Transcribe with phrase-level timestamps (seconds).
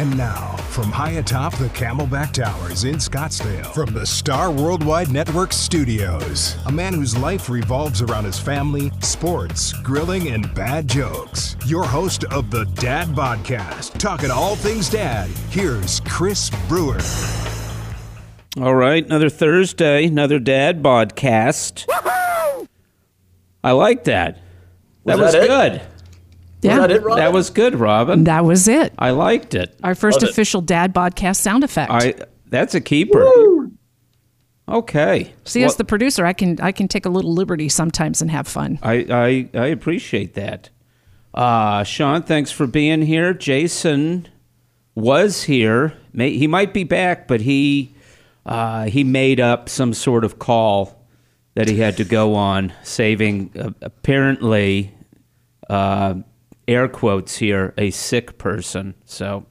[0.00, 5.52] And now, from high atop the Camelback Towers in Scottsdale, from the Star Worldwide Network
[5.52, 11.54] studios, a man whose life revolves around his family, sports, grilling, and bad jokes.
[11.66, 17.00] Your host of the Dad Podcast, talking all things dad, here's Chris Brewer.
[18.56, 21.84] All right, another Thursday, another Dad Podcast.
[23.62, 24.40] I like that.
[25.04, 25.82] That Was was, that it?
[26.60, 26.68] Good.
[26.68, 27.16] Yeah, that it, Rob?
[27.18, 28.24] That was good, Robin.
[28.24, 28.92] that was it.
[28.98, 29.78] I liked it.
[29.82, 30.30] Our first Love it.
[30.30, 31.90] official dad podcast sound effect.
[31.90, 32.14] I
[32.46, 33.70] that's a keeper.
[34.68, 35.32] Okay.
[35.44, 38.46] See, as the producer, I can I can take a little liberty sometimes and have
[38.46, 38.78] fun.
[38.82, 40.70] I, I I appreciate that.
[41.34, 43.32] Uh, Sean, thanks for being here.
[43.34, 44.28] Jason
[44.94, 45.94] was here.
[46.12, 47.94] May, he might be back, but he
[48.46, 51.04] uh, he made up some sort of call
[51.54, 54.94] that he had to go on, saving uh, apparently
[55.68, 56.14] uh,
[56.68, 58.94] air quotes here a sick person.
[59.04, 59.46] So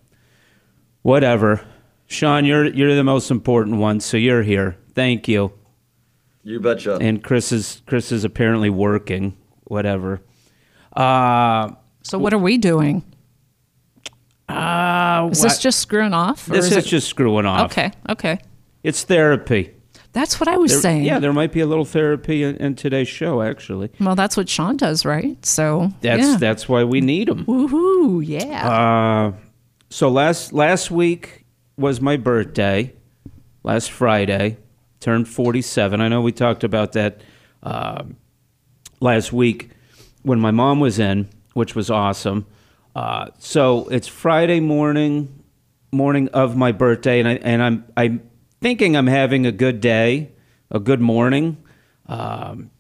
[1.02, 1.62] whatever.
[2.08, 4.78] Sean, you're you're the most important one, so you're here.
[4.96, 5.54] Thank you
[6.44, 6.98] You betcha.
[7.00, 9.38] and Chris is Chris is apparently working.
[9.66, 10.22] Whatever.
[10.96, 13.04] Uh, So what are we doing?
[14.48, 16.50] uh, Is this just screwing off?
[16.50, 17.72] or this is, it- just screwing off.
[17.72, 17.92] okay.
[18.10, 18.40] Okay,
[18.84, 19.74] It's therapy.
[20.12, 21.04] That's what I was There- saying.
[21.04, 23.42] Yeah, there might be a little therapy in, in today's show.
[23.42, 25.44] Actually, well, that's what Sean does, right?
[25.46, 26.38] So that's yeah.
[26.40, 27.46] that's why we need him.
[27.46, 28.26] Woohoo!
[28.26, 28.68] Yeah.
[28.68, 29.34] Uh,
[29.90, 31.46] so last last week
[31.78, 32.94] was my birthday.
[33.64, 34.58] Last Friday,
[35.00, 36.02] turned forty seven.
[36.02, 37.22] I know we talked about that
[37.62, 38.04] uh,
[39.00, 39.70] last week
[40.24, 42.46] when my mom was in, which was awesome.
[42.96, 45.44] Uh, so it's Friday morning,
[45.92, 48.29] morning of my birthday, and I and I'm I'm
[48.62, 50.32] thinking I'm having a good day,
[50.72, 51.58] a good morning.
[52.08, 52.72] Um,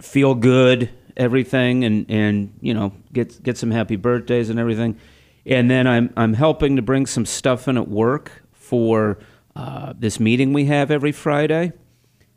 [0.00, 4.98] feel good, everything, and and you know get get some happy birthdays and everything.
[5.46, 9.18] And then I'm I'm helping to bring some stuff in at work for
[9.56, 11.72] uh, this meeting we have every Friday,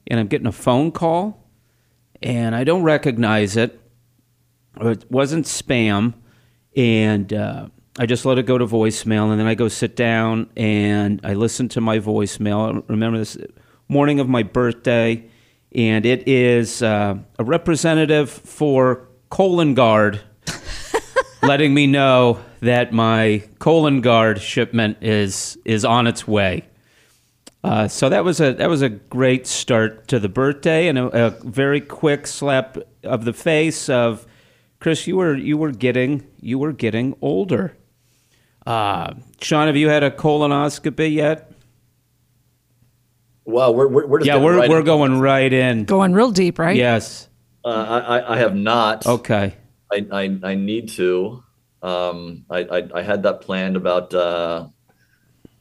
[0.07, 1.47] and I'm getting a phone call,
[2.21, 3.79] and I don't recognize it.
[4.79, 6.13] It wasn't spam,
[6.75, 7.67] and uh,
[8.00, 11.34] I just let it go to voicemail, and then I go sit down and I
[11.34, 12.74] listen to my voicemail.
[12.74, 13.38] I remember this
[13.90, 15.29] morning of my birthday,
[15.75, 20.22] and it is uh, a representative for Cologuard
[21.44, 26.66] letting me know that my Cologuard shipment is is on its way.
[27.62, 31.28] Uh, so that was a that was a great start to the birthday and a,
[31.28, 34.25] a very quick slap of the face of
[34.80, 35.06] Chris.
[35.07, 37.75] You were you were getting you were getting older.
[38.66, 41.51] Uh, Sean, have you had a colonoscopy yet?
[43.45, 44.85] Well, we're, we're, we're just Yeah, we're right we're in.
[44.85, 45.85] going right in.
[45.85, 46.75] Going real deep, right?
[46.75, 47.27] Yes.
[47.66, 49.05] Uh, I, I- I have not.
[49.05, 49.55] Okay.
[49.91, 51.44] I, I, I need to.
[51.81, 54.67] Um, I, I, I had that planned about uh,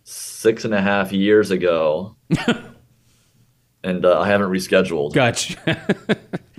[0.05, 2.15] six and a half years ago,
[3.83, 5.15] and uh, I haven't rescheduled.
[5.15, 5.56] Gotcha.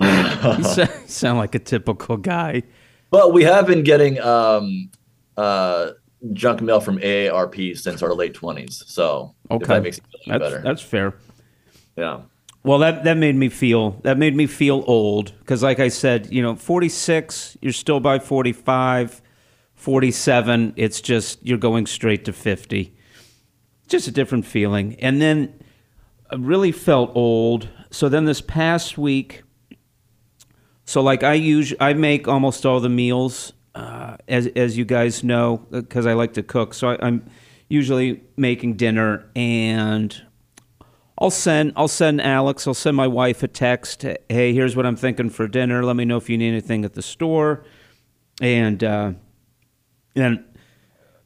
[0.00, 2.64] you sound like a typical guy.
[3.10, 4.90] But we have been getting um,
[5.36, 5.90] uh,
[6.32, 8.82] junk mail from AARP since our late twenties.
[8.86, 9.66] So if Okay.
[9.66, 10.62] that makes it feel That's better.
[10.62, 11.14] that's fair.
[11.96, 12.20] yeah.
[12.64, 16.28] Well, that that made me feel that made me feel old because, like I said,
[16.32, 19.20] you know, forty six, you're still by 45,
[19.74, 22.94] 47, It's just you're going straight to fifty.
[23.88, 25.52] Just a different feeling, and then
[26.30, 27.68] I really felt old.
[27.90, 29.42] So then this past week,
[30.84, 35.24] so like I use I make almost all the meals, uh, as as you guys
[35.24, 36.74] know, because I like to cook.
[36.74, 37.28] So I, I'm
[37.68, 40.22] usually making dinner and.
[41.18, 44.04] I'll send I'll send Alex, I'll send my wife a text.
[44.28, 45.84] Hey, here's what I'm thinking for dinner.
[45.84, 47.64] Let me know if you need anything at the store.
[48.40, 49.12] And uh,
[50.16, 50.42] and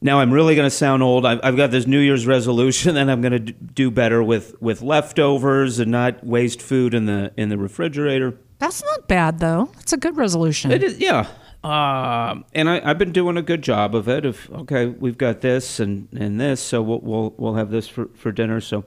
[0.01, 1.25] now I'm really going to sound old.
[1.25, 4.81] I've, I've got this New Year's resolution that I'm going to do better with with
[4.81, 8.37] leftovers and not waste food in the in the refrigerator.
[8.59, 9.71] That's not bad though.
[9.79, 10.71] It's a good resolution.
[10.71, 11.27] It is, yeah.
[11.63, 14.25] Um, and I, I've been doing a good job of it.
[14.25, 18.07] Of okay, we've got this and, and this, so we'll, we'll we'll have this for,
[18.15, 18.61] for dinner.
[18.61, 18.85] So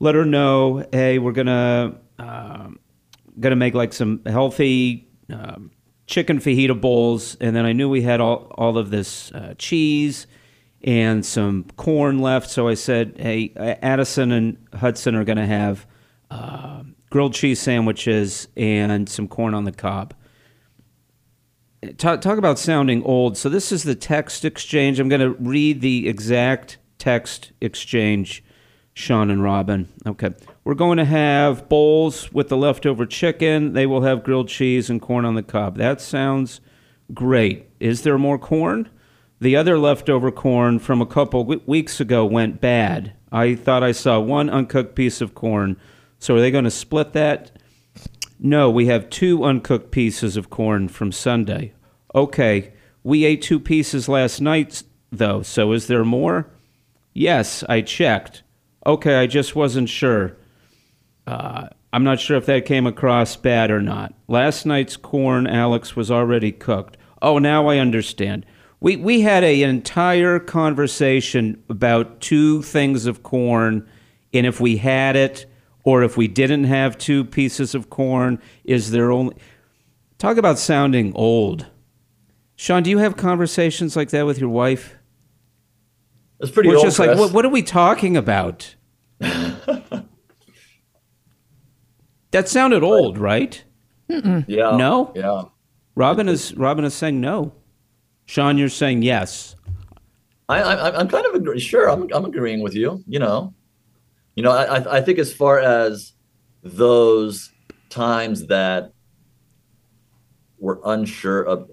[0.00, 2.78] let her know, hey, we're gonna um,
[3.38, 5.70] gonna make like some healthy um,
[6.06, 10.26] chicken fajita bowls, and then I knew we had all all of this uh, cheese
[10.84, 15.86] and some corn left, so I said, hey, Addison and Hudson are gonna have
[16.32, 20.14] uh, grilled cheese sandwiches and some corn on the cob
[21.96, 23.36] talk, talk about sounding old.
[23.36, 25.00] So this is the text exchange.
[25.00, 28.44] I'm going to read the exact text exchange,
[28.94, 29.88] Sean and Robin.
[30.06, 30.30] Okay.
[30.64, 33.72] We're going to have bowls with the leftover chicken.
[33.72, 35.76] They will have grilled cheese and corn on the cob.
[35.76, 36.60] That sounds
[37.12, 37.68] great.
[37.80, 38.88] Is there more corn?
[39.40, 43.14] The other leftover corn from a couple weeks ago went bad.
[43.32, 45.76] I thought I saw one uncooked piece of corn.
[46.20, 47.50] So are they going to split that?
[48.44, 51.74] No, we have two uncooked pieces of corn from Sunday.
[52.12, 52.72] Okay,
[53.04, 56.50] we ate two pieces last night, though, so is there more?
[57.14, 58.42] Yes, I checked.
[58.84, 60.36] Okay, I just wasn't sure.
[61.24, 64.12] Uh, I'm not sure if that came across bad or not.
[64.26, 66.96] Last night's corn, Alex, was already cooked.
[67.22, 68.44] Oh, now I understand.
[68.80, 73.88] We, we had an entire conversation about two things of corn,
[74.34, 75.46] and if we had it
[75.84, 79.36] or if we didn't have two pieces of corn, is there only.
[80.18, 81.66] Talk about sounding old.
[82.56, 84.94] Sean, do you have conversations like that with your wife?
[86.40, 86.84] It's pretty We're old.
[86.84, 88.74] just like, what, what are we talking about?
[89.18, 90.08] that
[92.46, 93.62] sounded old, right?
[94.08, 94.76] Yeah.
[94.76, 95.12] No?
[95.14, 95.44] Yeah.
[95.94, 97.52] Robin is Robin is saying no.
[98.26, 99.56] Sean, you're saying yes.
[100.48, 101.60] I, I, I'm kind of agree.
[101.60, 103.02] Sure, I'm, I'm agreeing with you.
[103.06, 103.54] You know,
[104.34, 106.12] you know, I, I- think as far as
[106.62, 107.50] those
[107.90, 108.92] times that
[110.58, 111.70] we're unsure of,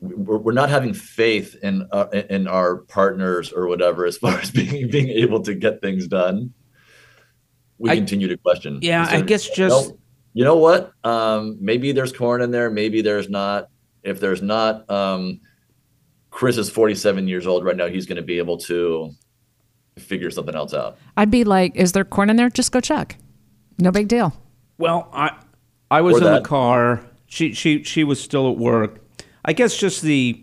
[0.00, 4.88] we're, not having faith in uh, in our partners or whatever, as far as being
[4.90, 6.52] being able to get things done.
[7.78, 8.78] We I- continue to question.
[8.82, 9.98] Yeah, Is I guess just know,
[10.34, 10.92] you know what?
[11.04, 12.70] Um, maybe there's corn in there.
[12.70, 13.68] Maybe there's not.
[14.04, 15.40] If there's not, um,
[16.30, 17.88] Chris is 47 years old right now.
[17.88, 19.10] He's going to be able to
[19.98, 20.96] figure something else out.
[21.16, 22.48] I'd be like, is there corn in there?
[22.50, 23.16] Just go check.
[23.78, 24.32] No big deal.
[24.78, 25.36] well, I
[25.90, 26.42] I was Or in that.
[26.42, 27.02] the car.
[27.26, 29.00] She she she was still at work.
[29.44, 30.42] I guess just the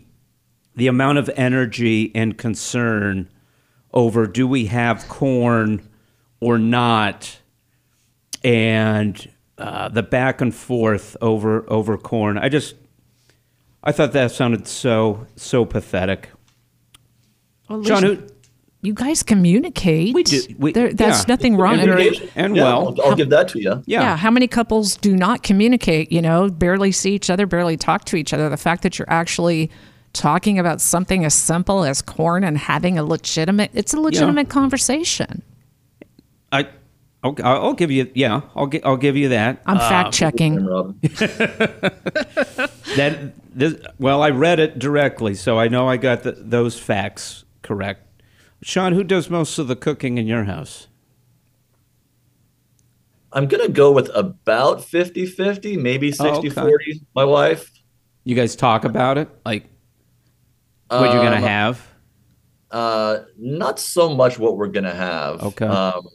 [0.74, 3.28] the amount of energy and concern
[3.92, 5.88] over do we have corn
[6.40, 7.38] or not,
[8.44, 12.38] and uh, the back and forth over over corn.
[12.38, 12.74] I just
[13.82, 16.30] I thought that sounded so so pathetic.
[17.68, 18.22] Well, John, who,
[18.82, 20.14] you guys communicate.
[20.14, 20.42] We do.
[20.58, 21.24] We- there, that's yeah.
[21.34, 21.74] nothing wrong.
[21.80, 22.30] And, Communication.
[22.36, 23.82] and Yeah, well- I'll, I'll give that to you.
[23.86, 24.00] yeah.
[24.00, 24.16] yeah.
[24.16, 26.12] how many couples do not communicate?
[26.12, 28.48] You know, barely see each other, barely talk to each other.
[28.48, 29.70] The fact that you're actually
[30.12, 35.42] talking about something as simple as corn and having a legitimate, it's a legitimate conveation.
[36.52, 36.68] I,
[37.22, 39.60] I'll, I'll give you, yeah, I'll, gi- I'll give you that.
[39.66, 40.56] I'm ah, fact checking.
[42.96, 47.44] That, this, well, I read it directly, so I know I got the, those facts
[47.60, 48.05] correct.
[48.62, 50.88] Sean, who does most of the cooking in your house?
[53.32, 56.48] I'm going to go with about 50 50, maybe 60 Oh, okay.
[56.50, 57.00] 40.
[57.14, 57.70] My wife.
[58.24, 59.68] You guys talk about it, like
[60.88, 61.86] what you're gonna Um, have.
[62.72, 65.40] Uh, not so much what we're gonna have.
[65.42, 65.64] Okay.
[65.66, 66.08] Um,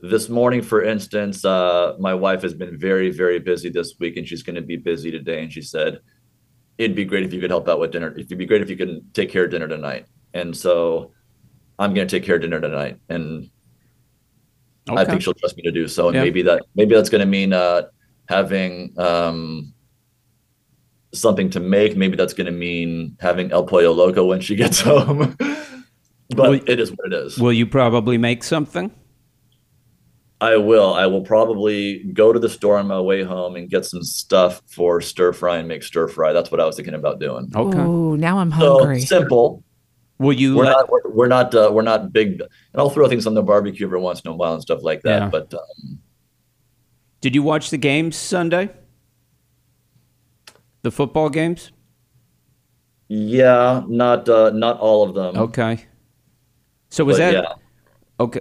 [0.00, 4.26] this morning, for instance, uh, my wife has been very, very busy this week, and
[4.26, 5.42] she's going to be busy today.
[5.42, 6.00] And she said,
[6.78, 8.12] "It'd be great if you could help out with dinner.
[8.16, 11.12] It'd be great if you can take care of dinner tonight." And so,
[11.80, 13.48] I'm going to take care of dinner tonight, and
[14.88, 16.08] I think she'll trust me to do so.
[16.08, 16.22] And Yeah.
[16.24, 17.82] maybe that maybe that's going to mean uh,
[18.28, 19.72] having um,
[21.14, 21.96] something to make.
[21.96, 25.34] Maybe that's going to mean having El Pollo Loco when she gets home.
[25.38, 27.38] but Well, it is what it is.
[27.38, 28.92] Will you probably make something?
[30.42, 30.92] I will.
[30.94, 34.60] I will probably go to the store on my way home and get some stuff
[34.66, 36.32] for stir fry and make stir fry.
[36.32, 37.50] That's what I was thinking about doing.
[37.54, 37.78] Okay.
[37.80, 39.00] Oh, now I'm So hungry.
[39.00, 39.62] simple.
[40.20, 40.72] Will you We're let?
[40.72, 40.90] not.
[40.90, 41.54] We're, we're not.
[41.54, 42.42] Uh, we're not big.
[42.42, 45.00] And I'll throw things on the barbecue every once in a while and stuff like
[45.02, 45.22] that.
[45.22, 45.28] Yeah.
[45.30, 45.98] But um,
[47.22, 48.68] Did you watch the games Sunday?
[50.82, 51.72] The football games?
[53.08, 55.36] yeah, not uh, not all of them.
[55.48, 55.86] Okay.
[56.90, 57.54] So was But that yeah.
[58.20, 58.40] okay?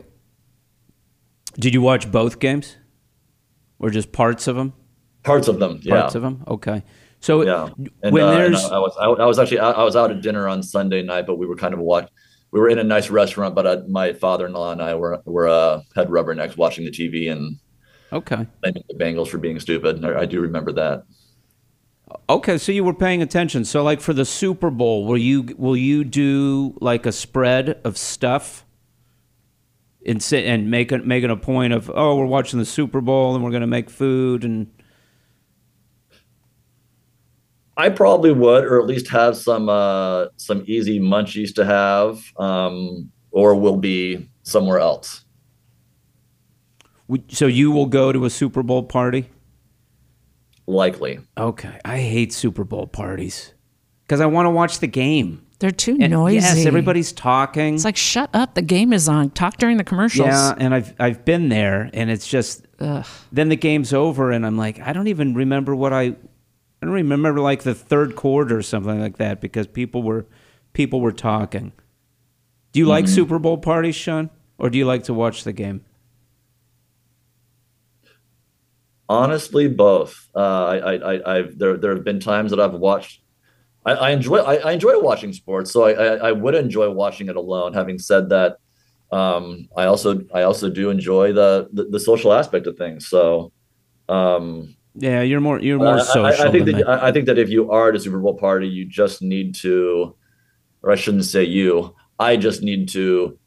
[1.58, 2.76] Did you watch both games,
[3.80, 4.74] or just parts of them?
[5.24, 5.80] Parts of them.
[5.82, 6.02] Yeah.
[6.02, 6.44] Parts of them.
[6.48, 6.84] Okay.
[7.20, 7.70] So Yeah.
[8.04, 10.12] And, when uh, there's I, I was I, I was actually out, I was out
[10.12, 12.10] at dinner on Sunday night, but we were kind of watch.
[12.52, 15.82] We were in a nice restaurant, but uh, my father-in-law and I were were uh,
[15.96, 17.58] had rubbernecks watching the TV and
[18.12, 20.04] okay, blaming the Bengals for being stupid.
[20.04, 21.04] I, I do remember that.
[22.30, 22.58] okay.
[22.58, 23.66] So you were paying attention.
[23.66, 27.98] So like for the Super Bowl, will you will you do like a spread of
[27.98, 28.66] stuff?
[30.06, 33.36] And sit and make it making a point of oh we're watching the Super Bowl
[33.36, 34.72] and we're gonna make food and
[37.80, 43.10] I probably would, or at least have some uh, some easy munchies to have, um,
[43.32, 45.24] or will be somewhere else.
[47.08, 49.30] Would- so you will go to a Super Bowl party.
[50.68, 51.20] Likely.
[51.38, 53.54] Okay, I hate Super Bowl parties
[54.06, 55.46] because I want to watch the game.
[55.60, 56.36] They're too And noisy.
[56.36, 57.76] Yes, everybody's talking.
[57.76, 58.54] It's like, shut up.
[58.56, 59.32] The game is on.
[59.32, 60.28] Talk during the commercials.
[60.28, 62.66] yeah, and I've I've been there, and it's just
[63.32, 66.16] then the game's over, and I'm like, I don't even remember what I,
[66.82, 70.26] I don't remember like the third quarter or something like that because people were
[70.74, 71.74] people were talking.
[72.72, 75.84] Do you like Super Bowl parties, Sean, or do you like to watch the game?
[79.10, 80.30] Honestly, both.
[80.36, 83.22] Uh, I, I, I've there, there have been times that I've watched.
[83.84, 87.28] I, I enjoy, I, I enjoy watching sports, so I, I, I would enjoy watching
[87.28, 87.74] it alone.
[87.74, 88.58] Having said that,
[89.12, 93.08] um, I also, I also do enjoy the, the, the social aspect of things.
[93.08, 93.52] So,
[94.08, 96.48] um, Yeah, you're more you're more I- I- social.
[96.48, 96.90] I, think than that.
[96.90, 99.56] I I think that if you are at a Super Bowl party, you just need
[99.56, 100.16] to,
[100.84, 101.96] or I shouldn't say you.
[102.20, 103.38] I just need to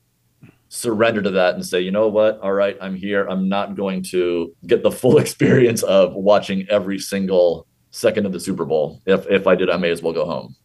[0.68, 2.40] surrender to that and say, you know what?
[2.40, 3.26] All right, I'm here.
[3.26, 8.40] I'm not going to get the full experience of watching every single second of the
[8.40, 9.02] Super Bowl.
[9.04, 10.56] If if I did, I may as well go home.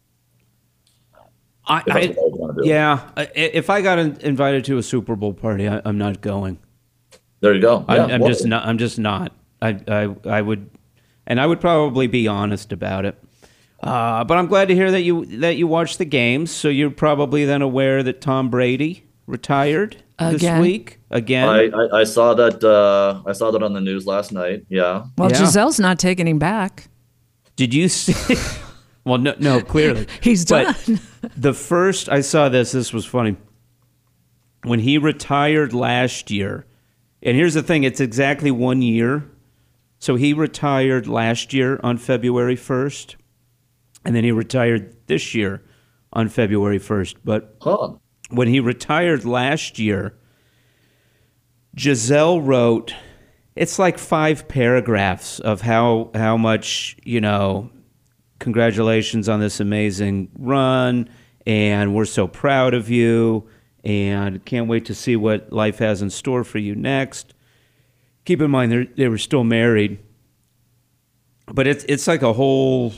[1.70, 2.68] I, I, I want to do.
[2.68, 6.58] yeah, if I got in- invited to a Super Bowl party, I, I'm not going.
[7.40, 7.84] There you go.
[7.86, 8.66] I, Yeah, I'm well, just not.
[8.66, 9.32] I'm just not.
[9.60, 10.70] I, I I would,
[11.28, 13.22] and I would probably be honest about it.
[13.80, 16.50] Uh, but I'm glad to hear that you that you watched the games.
[16.50, 21.48] So you're probably then aware that Tom Brady retired this week again.
[21.48, 22.64] I, I, I saw that.
[22.64, 24.66] Uh, I saw that on the news last night.
[24.68, 25.04] Yeah.
[25.16, 25.42] Well, Yeah.
[25.42, 26.88] Gisele's not taking him back.
[27.54, 28.36] Did you see?
[29.04, 31.00] well, no, no, clearly He's But done.
[31.36, 33.36] the first I saw this, this was funny.
[34.64, 36.66] When he retired last year,
[37.22, 39.30] and here's the thing: it's exactly one year.
[39.98, 43.16] So he retired last year on February first,
[44.04, 45.62] and then he retired this year
[46.12, 47.16] on February first.
[47.24, 47.94] But Huh.
[48.30, 50.14] when he retired last year,
[51.74, 52.94] Gisele wrote,
[53.56, 57.70] it's like five paragraphs of how how much you know.
[58.38, 61.08] Congratulations on this amazing run,
[61.44, 63.48] and we're so proud of you,
[63.82, 67.34] and can't wait to see what life has in store for you next.
[68.28, 70.00] Keep in mind they were still married,
[71.46, 72.92] but it's it's like a whole,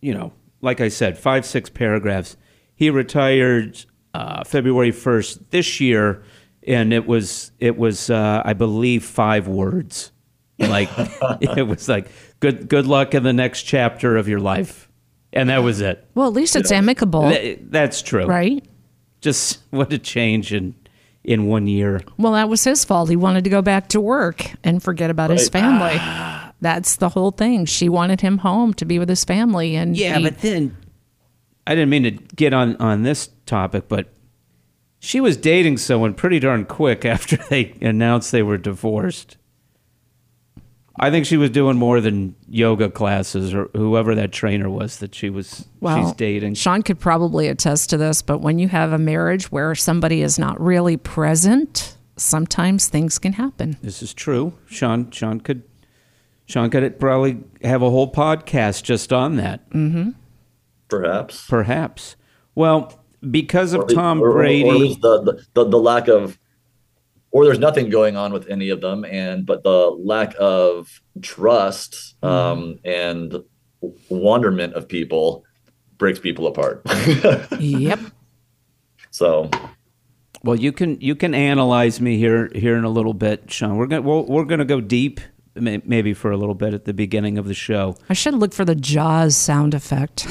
[0.00, 0.32] you know,
[0.62, 2.38] like I said, five six paragraphs.
[2.76, 3.84] He retired
[4.14, 6.22] uh, February first this year,
[6.66, 10.12] and it was it was uh, I believe five words.
[10.58, 10.88] Like
[11.42, 12.06] it was like
[12.40, 14.88] good good luck in the next chapter of your life,
[15.30, 16.08] and that was it.
[16.14, 18.24] Well, at least it's amicable, Th- That's true.
[18.24, 18.66] right?
[19.20, 20.74] Just what a change in
[21.24, 22.00] in one year.
[22.16, 23.10] Well, that was his fault.
[23.10, 25.52] He wanted to go back to work and forget about his Right.
[25.62, 25.96] family.
[26.00, 26.52] Ah.
[26.62, 27.64] That's the whole thing.
[27.64, 30.76] She wanted him home to be with his family, and Yeah, he- but then
[31.66, 34.12] I didn't mean to get on on this topic, but
[34.98, 39.36] she was dating someone pretty darn quick after they announced they were divorced.
[40.98, 45.14] I think she was doing more than yoga classes or whoever that trainer was that
[45.14, 46.54] she was well, she's dating.
[46.54, 50.38] Sean could probably attest to this, but when you have a marriage where somebody is
[50.38, 53.76] not really present, sometimes things can happen.
[53.82, 54.54] This is true.
[54.66, 55.62] Sean Sean could
[56.46, 59.70] Sean could probably have a whole podcast just on that.
[59.70, 60.10] Mm-hmm.
[60.88, 61.46] Perhaps.
[61.46, 62.16] Perhaps.
[62.56, 65.78] Well, because of Or Tom or- or- Brady, or at least the, the, the, the
[65.78, 66.39] lack of,
[67.32, 72.16] or there's nothing going on with any of them, and but the lack of trust
[72.22, 72.26] Mm-hmm.
[72.26, 73.36] um, and
[74.10, 75.44] wonderment of people
[75.96, 76.82] breaks people apart.
[77.58, 77.98] yep.
[79.10, 79.50] so
[80.42, 83.76] Well, you can you can analyze me here here in a little bit, Sean.
[83.76, 85.20] We're gonna we're, we're gonna go deep,
[85.54, 87.96] maybe for a little bit at the beginning of the show.
[88.08, 90.26] I should look for the Jaws sound effect.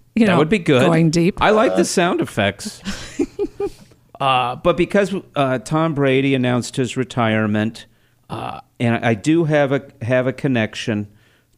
[0.14, 0.82] you know, that would be good.
[0.82, 1.40] Going deep.
[1.40, 2.82] I like the sound effects.
[4.20, 7.86] uh, but because uh, Tom Brady announced his retirement,
[8.28, 11.08] uh, and I do have a have a connection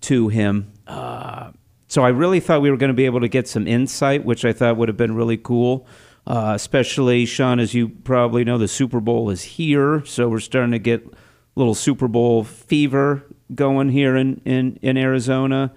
[0.02, 0.73] to him.
[0.87, 1.52] Uh,
[1.88, 4.45] so I really thought we were going to be able to get some insight, which
[4.45, 5.87] I thought would have been really cool.
[6.26, 10.71] Uh, especially Sean, as you probably know, the Super Bowl is here, so we're starting
[10.71, 11.11] to get a
[11.57, 15.73] little Super Bowl fever going here in in, in Arizona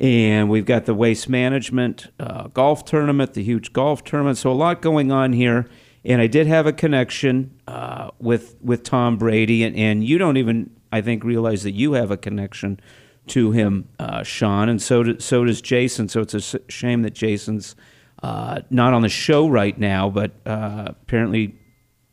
[0.00, 4.38] and we've got the waste management uh, golf tournament, the huge golf tournament.
[4.38, 5.68] So a lot going on here.
[6.04, 10.36] And I did have a connection uh, with with Tom Brady, and, and you don't
[10.36, 12.80] even I think realize that you have a connection
[13.28, 16.08] to him, uh, Sean, and so do, so does Jason.
[16.08, 17.76] So it's a shame that Jason's
[18.22, 21.54] uh, not on the show right now, but uh, apparently,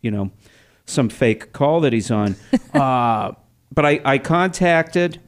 [0.01, 0.32] you know,
[0.86, 2.36] some fake call that he's on.
[2.74, 3.32] uh,
[3.74, 5.20] but I, I contacted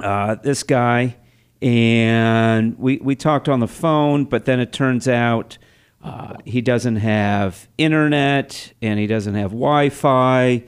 [0.00, 1.16] uh, this guy,
[1.60, 5.58] and we, we talked on the phone, but then it turns out
[6.02, 10.64] uh, he doesn't have internet and he doesn't have Wi Fi.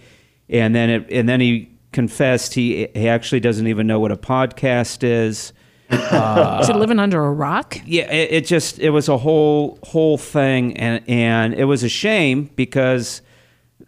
[0.49, 4.17] And then it, and then he confessed he he actually doesn't even know what a
[4.17, 5.53] podcast is.
[5.91, 7.81] is he living under a rock?
[7.85, 11.89] Yeah, it, it just it was a whole whole thing, and and it was a
[11.89, 13.23] shame because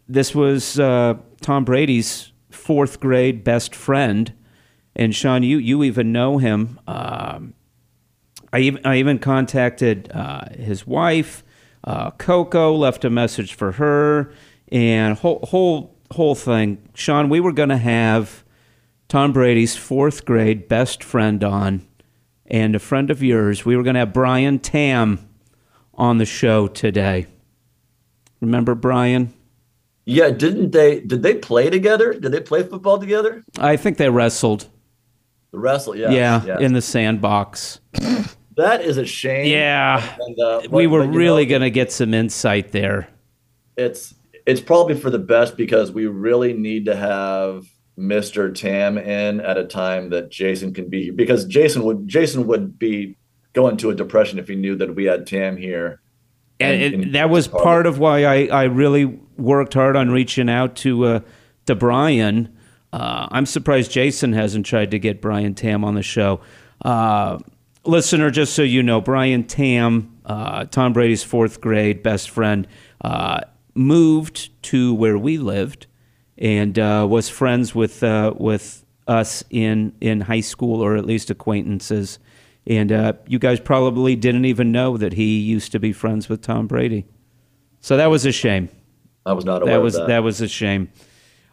[0.08, 4.32] this was uh, Tom Brady's fourth grade best friend,
[4.96, 6.78] and Sean, you you even know him.
[6.86, 7.54] Um,
[8.52, 11.42] I even I even contacted uh, his wife
[11.84, 14.32] uh, Coco left a message for her,
[14.70, 16.78] and whole whole whole thing.
[16.94, 18.44] Sean, we were going to have
[19.08, 21.86] Tom Brady's fourth grade best friend on,
[22.46, 23.64] and a friend of yours.
[23.64, 25.28] We were going to have Brian Tam
[25.94, 27.26] on the show today.
[28.40, 29.32] Remember Brian?
[30.04, 31.00] Yeah, didn't they?
[31.00, 32.12] Did they play together?
[32.12, 33.42] Did they play football together?
[33.58, 34.68] I think they wrestled.
[35.52, 36.10] The wrestle, yeah,
[36.44, 37.80] yeah, in the sandbox.
[38.56, 39.46] that is a shame.
[39.50, 43.08] Yeah, And, uh, we were but, really going to get some insight there.
[43.76, 44.14] It's
[44.46, 47.66] it's probably for the best because we really need to have
[47.98, 48.52] Mr.
[48.54, 51.12] Tam in at a time that Jason can be here.
[51.12, 53.16] because Jason would Jason would be
[53.52, 56.00] going to a depression if he knew that we had Tam here.
[56.58, 59.04] and, And- and that was it's part of why I, I really
[59.36, 61.20] worked hard on reaching out to uh,
[61.66, 62.48] to Brian.
[62.92, 66.40] Uh, I'm surprised Jason hasn't tried to get Brian Tam on the show.
[66.84, 67.38] Uh,
[67.84, 72.66] listener, just so you know, Brian Tam, uh, Tom Brady's fourth grade best friend,
[73.02, 73.40] uh,
[73.74, 75.86] moved to where we lived
[76.38, 81.30] and uh, was friends with uh, with us in in high school or at least
[81.30, 82.18] acquaintances.
[82.66, 86.42] And uh, you guys probably didn't even know that he used to be friends with
[86.42, 87.06] Tom Brady.
[87.80, 88.68] So that was a shame.
[89.26, 90.22] I was not aware That was of that.
[90.22, 90.88] was a shame.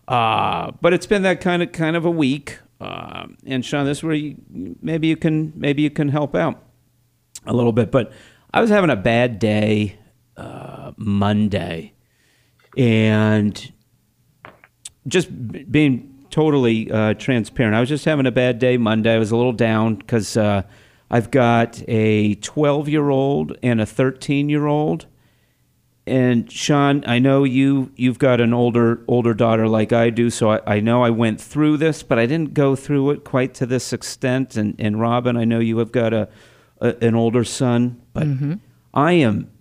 [0.07, 2.59] Uh, but it's been that kind of kind of a week.
[2.79, 4.37] Uh, and Sean, this is where you,
[4.81, 6.63] maybe you can maybe you can help out
[7.45, 7.91] a little bit.
[7.91, 8.11] But
[8.53, 9.99] I was having a bad day
[10.37, 11.93] uh, Monday,
[12.77, 13.71] and
[15.07, 19.13] just b- being totally uh, transparent, I was just having a bad day Monday.
[19.13, 20.63] I was a little down because uh,
[21.11, 25.05] I've got a 12 year old and a 13 year old.
[26.09, 30.51] And Sean, I know you you've got an older older daughter like I do, so
[30.51, 33.65] I, I know I went through this, but I didn't go through it quite to
[33.65, 34.57] this extent.
[34.57, 36.27] And and Robin, I know you have got a,
[36.81, 38.23] a an older son, but
[38.93, 39.51] I am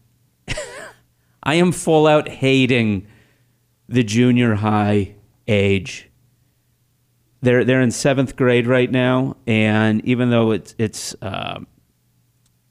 [1.42, 3.06] I am full out hating
[3.88, 5.14] the junior high
[5.46, 6.08] age.
[7.42, 11.60] They're they're in seventh grade right now, and even though it's it's uh,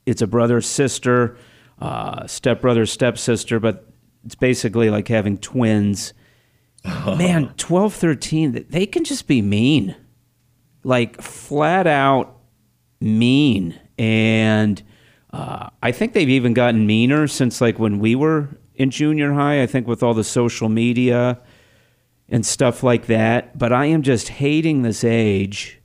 [0.04, 1.36] it's a brother sister,
[1.80, 3.86] uh, stepbrother stepsister, but
[4.24, 6.12] it's basically like having twins.
[6.84, 9.96] Man, 12, 13, they can just be mean,
[10.84, 12.38] like flat out
[13.00, 14.82] mean, and
[15.32, 19.62] uh, I think they've even gotten meaner since like when we were in junior high.
[19.62, 21.40] I think with all the social media
[22.28, 23.58] and stuff like that.
[23.58, 25.80] But I am just hating this age,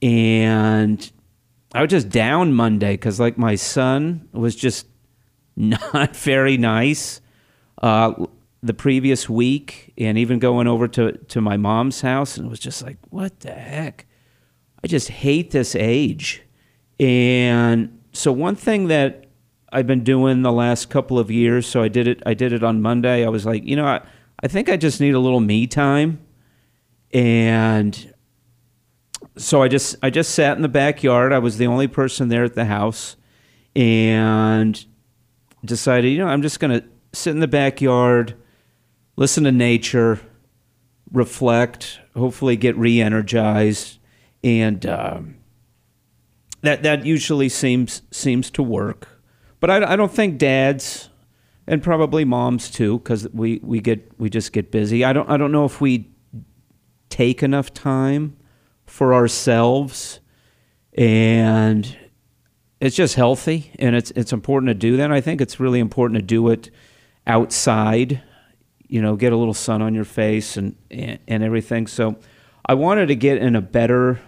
[0.00, 1.10] and
[1.74, 4.86] I was just down Monday because like my son was just
[5.62, 7.20] not very nice
[7.80, 8.26] uh,
[8.62, 12.60] the previous week, and even going over to to my mom's house, and it was
[12.60, 14.06] just like, what the heck?
[14.84, 16.42] I just hate this age.
[16.98, 19.26] And so one thing that
[19.72, 22.62] I've been doing the last couple of years, so I did it I did it
[22.62, 23.24] on Monday.
[23.24, 24.00] I was like, you know, I,
[24.42, 26.20] I think I just need a little me time.
[27.12, 28.12] And
[29.36, 31.32] so I just I just sat in the backyard.
[31.32, 33.16] I was the only person there at the house
[33.74, 34.84] and
[35.64, 38.34] decided, you know, I'm just going to sit in the backyard,
[39.16, 40.20] listen to nature,
[41.12, 43.98] reflect, hopefully get re-energized
[44.44, 45.36] and um,
[46.62, 49.08] that that usually seems seems to work.
[49.60, 51.10] But I, I don't think dads
[51.66, 55.04] and probably moms too, because we, we get we just get busy.
[55.04, 56.10] I don't I don't know if we
[57.08, 58.36] take enough time
[58.86, 60.20] for ourselves,
[60.94, 61.96] and
[62.82, 65.12] it's just healthy, and it's it's important to do that.
[65.12, 66.68] I think it's really important to do it
[67.28, 68.20] outside.
[68.88, 71.86] You know, get a little sun on your face and and, and everything.
[71.86, 72.16] So,
[72.66, 74.20] I wanted to get in a better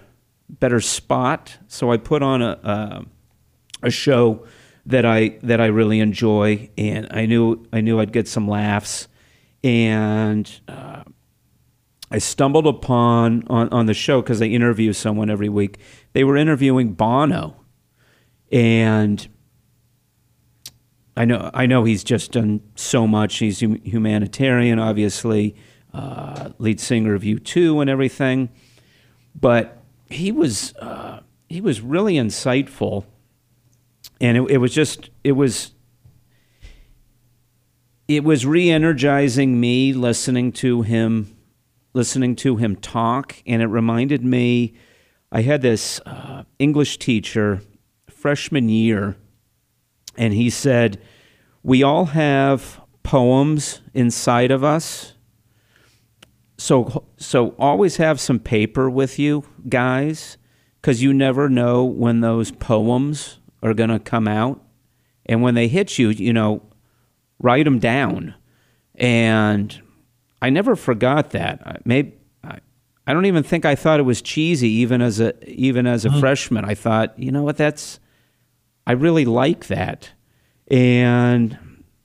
[0.48, 1.58] better spot.
[1.66, 3.04] So I put on a a,
[3.88, 4.46] a show
[4.86, 9.08] that I that I really enjoy, and I knew I knew I'd get some laughs,
[9.64, 11.02] and uh,
[12.08, 15.80] I stumbled upon on on the show because they interview someone every week.
[16.12, 17.63] They were interviewing Bono,
[18.54, 19.26] and
[21.16, 23.38] I know I know he's just done so much.
[23.38, 25.56] He's hum- humanitarian, obviously,
[25.92, 28.48] uh, lead singer of U2 and everything,
[29.38, 33.04] but he was uh, he was really insightful.
[34.20, 35.72] And it, it was just it was
[38.06, 41.36] it was re-energizing me listening to him
[41.92, 43.42] listening to him talk.
[43.46, 44.74] And it reminded me
[45.32, 47.60] i had this uh, english teacher
[48.24, 49.16] freshman year
[50.16, 50.98] and he said
[51.62, 55.12] we all have poems inside of us
[56.56, 60.38] so so always have some paper with you guys
[60.80, 64.58] because you never know when those poems are going to come out
[65.26, 66.62] and when they hit you you know
[67.44, 68.34] write them down.
[68.94, 69.80] And
[70.40, 71.84] I never forgot that.
[71.84, 72.58] Maybe I,
[73.06, 76.08] I don't even think I thought it was cheesy even as a even as a
[76.08, 76.20] mm-hmm.
[76.20, 76.64] freshman.
[76.64, 78.00] I thought, you know what, that's
[78.86, 80.10] I really like that.
[80.68, 81.58] And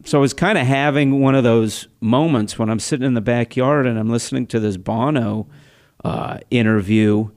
[0.06, 3.22] so I was kind of having one of those moments when I'm sitting in the
[3.22, 5.48] backyard and I'm listening to this Bono
[6.04, 7.30] uh, interview,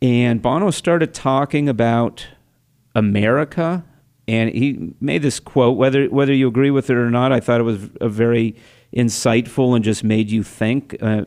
[0.00, 2.26] and Bono started talking about
[2.94, 3.84] America,
[4.26, 5.76] and he made this quote.
[5.76, 8.54] Whether whether you agree with it or not, I thought it was a very
[8.94, 10.96] insightful and just made you think.
[11.00, 11.24] Uh,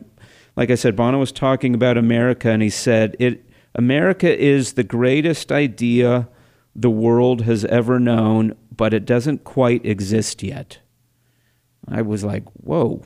[0.54, 4.84] like I said, Bono was talking about America, and he said, "It America is the
[4.84, 6.28] greatest idea
[6.74, 10.78] the world has ever known, but it doesn't quite exist yet."
[11.88, 13.02] I was like, "Whoa!"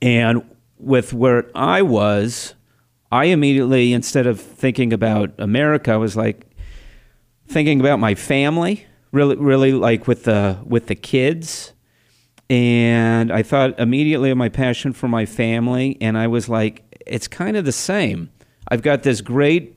[0.00, 0.42] And
[0.78, 2.54] with where I was,
[3.10, 6.46] I immediately, instead of thinking about America, I was like
[7.48, 11.72] thinking about my family, really, really like with the with the kids,
[12.50, 17.28] and I thought immediately of my passion for my family, and I was like, it's
[17.28, 18.30] kind of the same.
[18.68, 19.75] I've got this great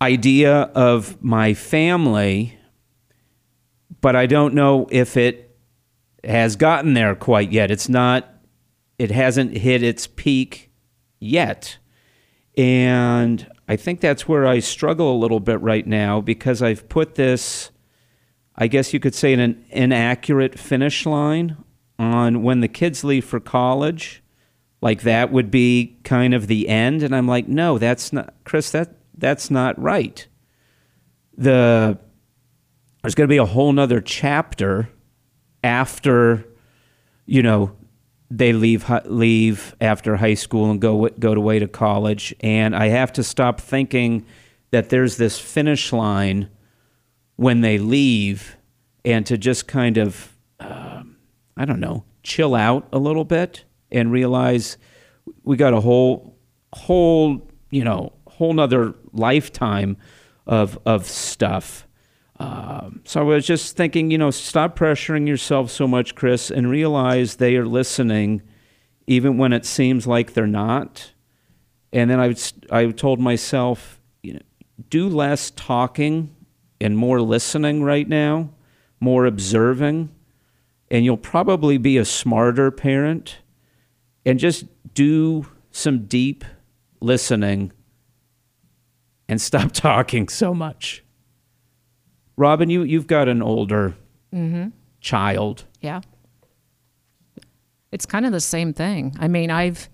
[0.00, 2.58] idea of my family,
[4.00, 5.56] but I don't know if it
[6.24, 7.70] has gotten there quite yet.
[7.70, 8.30] It's not
[9.00, 10.70] it hasn't hit its peak
[11.18, 11.78] yet.
[12.54, 17.14] And I think that's where I struggle a little bit right now because I've put
[17.14, 17.70] this,
[18.56, 21.56] I guess you could say, an inaccurate finish line
[21.98, 24.22] on when the kids leave for college.
[24.82, 27.02] Like that would be kind of the end.
[27.02, 30.26] And I'm like, no, that's not, Chris, that, that's not right.
[31.36, 31.98] The,
[33.02, 34.88] there's going to be a whole nother chapter
[35.62, 36.46] after,
[37.26, 37.76] you know,
[38.30, 42.88] they leave leave after high school and go go to way to college, and I
[42.88, 44.24] have to stop thinking
[44.70, 46.48] that there's this finish line
[47.34, 48.56] when they leave,
[49.04, 51.02] and to just kind of uh,
[51.56, 54.76] I don't know chill out a little bit and realize
[55.42, 56.36] we got a whole
[56.72, 59.96] whole you know whole nother lifetime
[60.46, 61.86] of of stuff
[62.40, 66.70] um, so I was just thinking, you know, stop pressuring yourself so much, Chris, and
[66.70, 68.40] realize they are listening,
[69.06, 71.12] even when it seems like they're not.
[71.92, 72.34] And then I
[72.70, 74.40] I told myself, you know,
[74.88, 76.34] do less talking
[76.80, 78.48] and more listening right now,
[79.00, 80.08] more observing,
[80.90, 83.40] and you'll probably be a smarter parent.
[84.24, 86.44] And just do some deep
[87.00, 87.72] listening
[89.30, 91.02] and stop talking so much.
[92.36, 93.94] Robin, you you've got an older
[94.34, 94.68] mm-hmm.
[95.00, 95.64] child.
[95.80, 96.00] Yeah.
[97.92, 99.16] It's kind of the same thing.
[99.18, 99.88] I mean, I've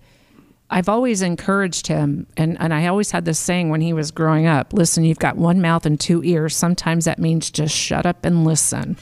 [0.69, 4.47] I've always encouraged him and, and I always had this saying when he was growing
[4.47, 6.55] up, listen, you've got one mouth and two ears.
[6.55, 8.97] Sometimes that means just shut up and listen.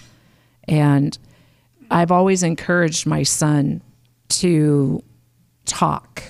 [0.67, 1.17] And
[1.89, 3.82] I've always encouraged my son
[4.30, 5.04] to
[5.65, 6.24] talk.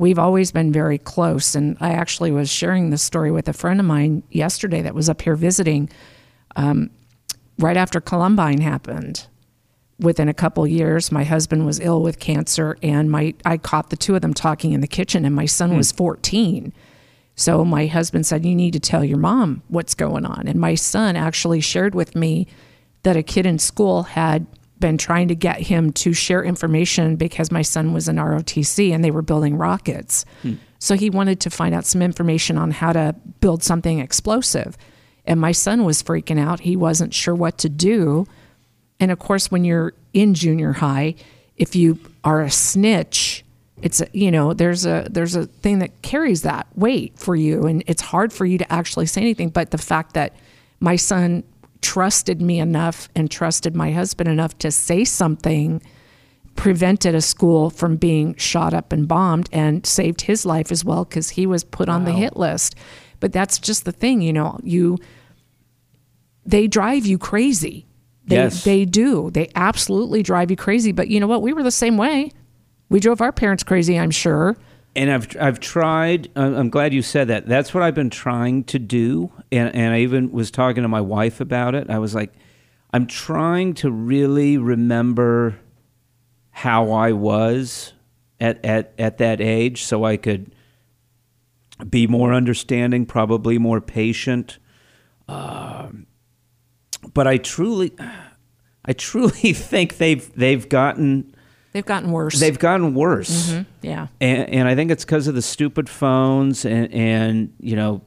[0.00, 1.54] We've always been very close.
[1.54, 5.08] And I actually was sharing this story with a friend of mine yesterday that was
[5.08, 5.90] up here visiting
[6.56, 6.90] um,
[7.58, 9.26] right after Columbine happened,
[9.98, 13.96] within a couple years, my husband was ill with cancer, and my I caught the
[13.96, 15.76] two of them talking in the kitchen, and my son hmm.
[15.76, 16.72] was 14.
[17.36, 20.74] So my husband said, "You need to tell your mom what's going on." And my
[20.74, 22.46] son actually shared with me
[23.02, 24.46] that a kid in school had
[24.80, 29.04] been trying to get him to share information because my son was in ROTC and
[29.04, 30.24] they were building rockets.
[30.42, 30.54] Hmm.
[30.78, 34.76] So he wanted to find out some information on how to build something explosive.
[35.26, 36.60] And my son was freaking out.
[36.60, 38.26] He wasn't sure what to do.
[38.98, 41.14] And of course, when you're in junior high,
[41.56, 43.44] if you are a snitch,
[43.82, 47.66] it's a, you know there's a there's a thing that carries that weight for you
[47.66, 50.34] and it's hard for you to actually say anything but the fact that
[50.80, 51.42] my son
[51.82, 55.82] trusted me enough and trusted my husband enough to say something
[56.56, 61.04] prevented a school from being shot up and bombed and saved his life as well
[61.04, 61.94] because he was put wow.
[61.94, 62.74] on the hit list
[63.20, 64.98] but that's just the thing, you know, you
[66.44, 67.86] they drive you crazy.
[68.24, 68.64] They yes.
[68.64, 69.30] they do.
[69.30, 70.90] They absolutely drive you crazy.
[70.90, 71.42] But you know what?
[71.42, 72.32] We were the same way.
[72.88, 74.56] We drove our parents crazy, I'm sure.
[74.96, 76.30] And I've I've tried.
[76.34, 77.46] I'm glad you said that.
[77.46, 79.32] That's what I've been trying to do.
[79.52, 81.88] And and I even was talking to my wife about it.
[81.88, 82.32] I was like,
[82.92, 85.58] I'm trying to really remember
[86.50, 87.92] how I was
[88.40, 90.54] at at at that age, so I could
[91.88, 94.58] be more understanding, probably more patient.
[95.28, 95.88] Uh,
[97.14, 97.92] but I truly,
[98.84, 101.34] I truly think they've they've gotten
[101.72, 102.38] they've gotten worse.
[102.38, 103.50] They've gotten worse.
[103.50, 103.62] Mm-hmm.
[103.82, 108.02] Yeah, and, and I think it's because of the stupid phones and and you know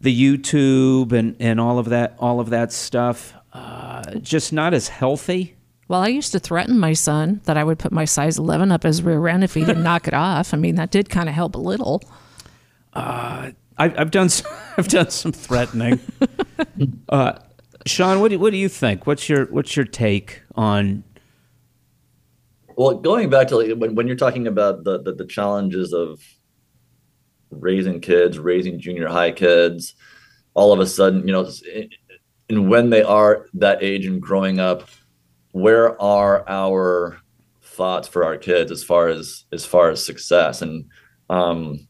[0.00, 3.34] the YouTube and and all of that all of that stuff.
[3.52, 5.56] Uh, just not as healthy.
[5.86, 8.82] Well, I used to threaten my son that I would put my size 11 up
[8.82, 10.54] his rear end if he didn't knock it off.
[10.54, 12.02] I mean, that did kind of help a little.
[13.76, 16.00] I've, I've done some, I've done some threatening.
[17.08, 17.38] uh,
[17.86, 19.06] Sean, what do, what do you think?
[19.06, 21.04] What's your what's your take on?
[22.76, 26.20] Well, going back to like, when, when you're talking about the, the the challenges of
[27.50, 29.94] raising kids, raising junior high kids,
[30.54, 31.48] all of a sudden, you know,
[32.48, 34.88] and when they are that age and growing up,
[35.52, 37.18] where are our
[37.62, 40.62] thoughts for our kids as far as as far as success?
[40.62, 40.86] And
[41.30, 41.86] um,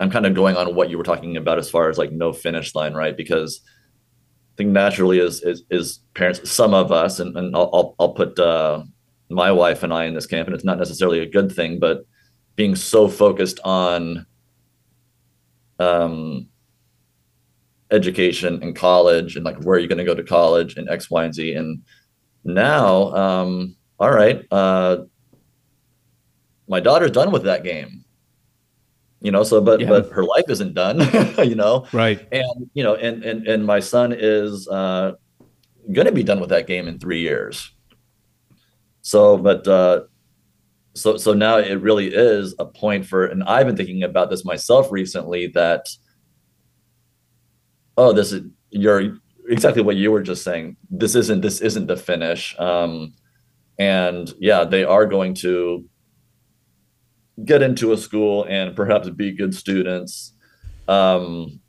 [0.00, 2.32] I'm kind of going on what you were talking about as far as like no
[2.32, 3.16] finish line, right?
[3.16, 7.94] Because I think naturally as is, is parents, some of us, and, and I'll, I'll,
[7.98, 8.84] I'll put uh,
[9.30, 12.06] my wife and I in this camp, and it's not necessarily a good thing, but
[12.56, 14.26] being so focused on
[15.78, 16.48] um,
[17.90, 21.10] education and college and like where are you going to go to college and X,
[21.10, 21.52] Y, and Z.
[21.54, 21.82] And
[22.44, 24.98] now, um, all right, uh,
[26.68, 28.04] my daughter's done with that game.
[29.20, 29.88] You know, so but Yeah.
[29.88, 31.00] but her life isn't done,
[31.48, 31.86] you know.
[31.92, 32.26] Right.
[32.30, 35.12] And you know, and and and my son is uh
[35.92, 37.70] gonna be done with that game in three years.
[39.04, 40.04] So, but uh
[40.94, 44.44] so so now it really is a point for and I've been thinking about this
[44.44, 45.88] myself recently that
[47.98, 50.76] oh this is you're exactly what you were just saying.
[50.90, 52.58] This isn't this isn't the finish.
[52.58, 53.12] Um
[53.78, 55.84] and yeah they are going to
[57.44, 60.32] get into a school and perhaps be good students.
[60.88, 61.60] Um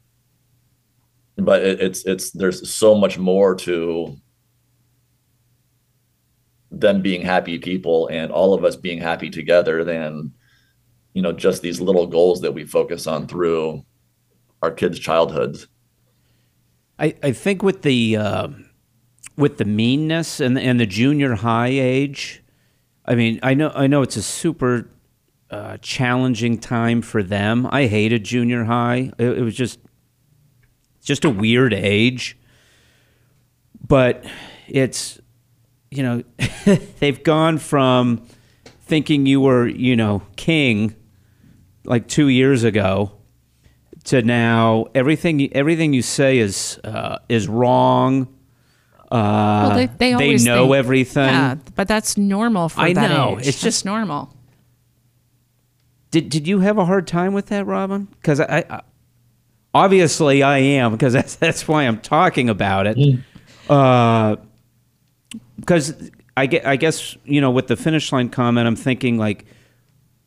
[1.35, 4.15] but it, it's it's there's so much more to
[6.71, 10.33] them being happy people and all of us being happy together than
[11.13, 13.83] you know just these little goals that we focus on through
[14.61, 15.67] our kids childhoods
[16.97, 18.47] I, I think with the uh,
[19.35, 22.43] with the meanness and and the junior high age,
[23.05, 24.89] I mean, I know I know it's a super
[25.49, 27.67] uh, challenging time for them.
[27.69, 29.11] I hated junior high.
[29.17, 29.79] It, it was just
[31.03, 32.37] just a weird age,
[33.85, 34.25] but
[34.67, 35.19] it's
[35.95, 36.23] you know
[36.99, 38.21] they've gone from
[38.81, 40.95] thinking you were you know king
[41.85, 43.11] like two years ago
[44.05, 48.27] to now everything everything you say is uh, is wrong.
[49.11, 51.29] Uh, Well, they, they always know think- everything.
[51.29, 53.33] Yeah, but that's normal for I that know.
[53.33, 53.39] age.
[53.39, 54.31] It's That's just- normal.
[56.11, 58.05] Did did you have a hard time with that, Robin?
[58.05, 58.81] Because I, I
[59.73, 63.19] obviously I am because that's that's why I'm talking about it.
[63.69, 64.37] Uh,
[65.59, 69.45] because I get I guess you know with the finish line comment, I'm thinking like,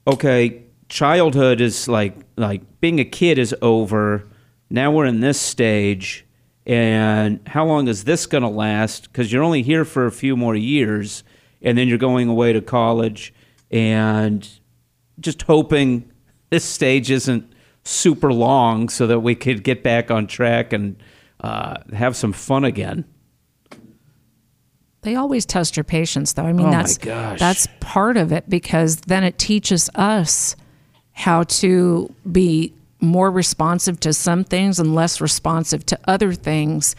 [0.06, 4.26] okay, childhood is like like being a kid is over.
[4.70, 6.26] Now we're in this stage,
[6.66, 9.04] and how long is this going to last?
[9.04, 11.24] Because you're only here for a few more years,
[11.62, 13.32] and then you're going away to college,
[13.70, 14.48] and
[15.20, 16.10] just hoping
[16.50, 17.52] this stage isn't
[17.84, 21.02] super long so that we could get back on track and
[21.40, 23.04] uh, have some fun again.
[25.08, 26.44] They always test your patience, though.
[26.44, 26.98] I mean, Oh, that's
[27.40, 30.54] that's part of it because then it teaches us
[31.12, 36.94] how to be more responsive to some things and less responsive to other things.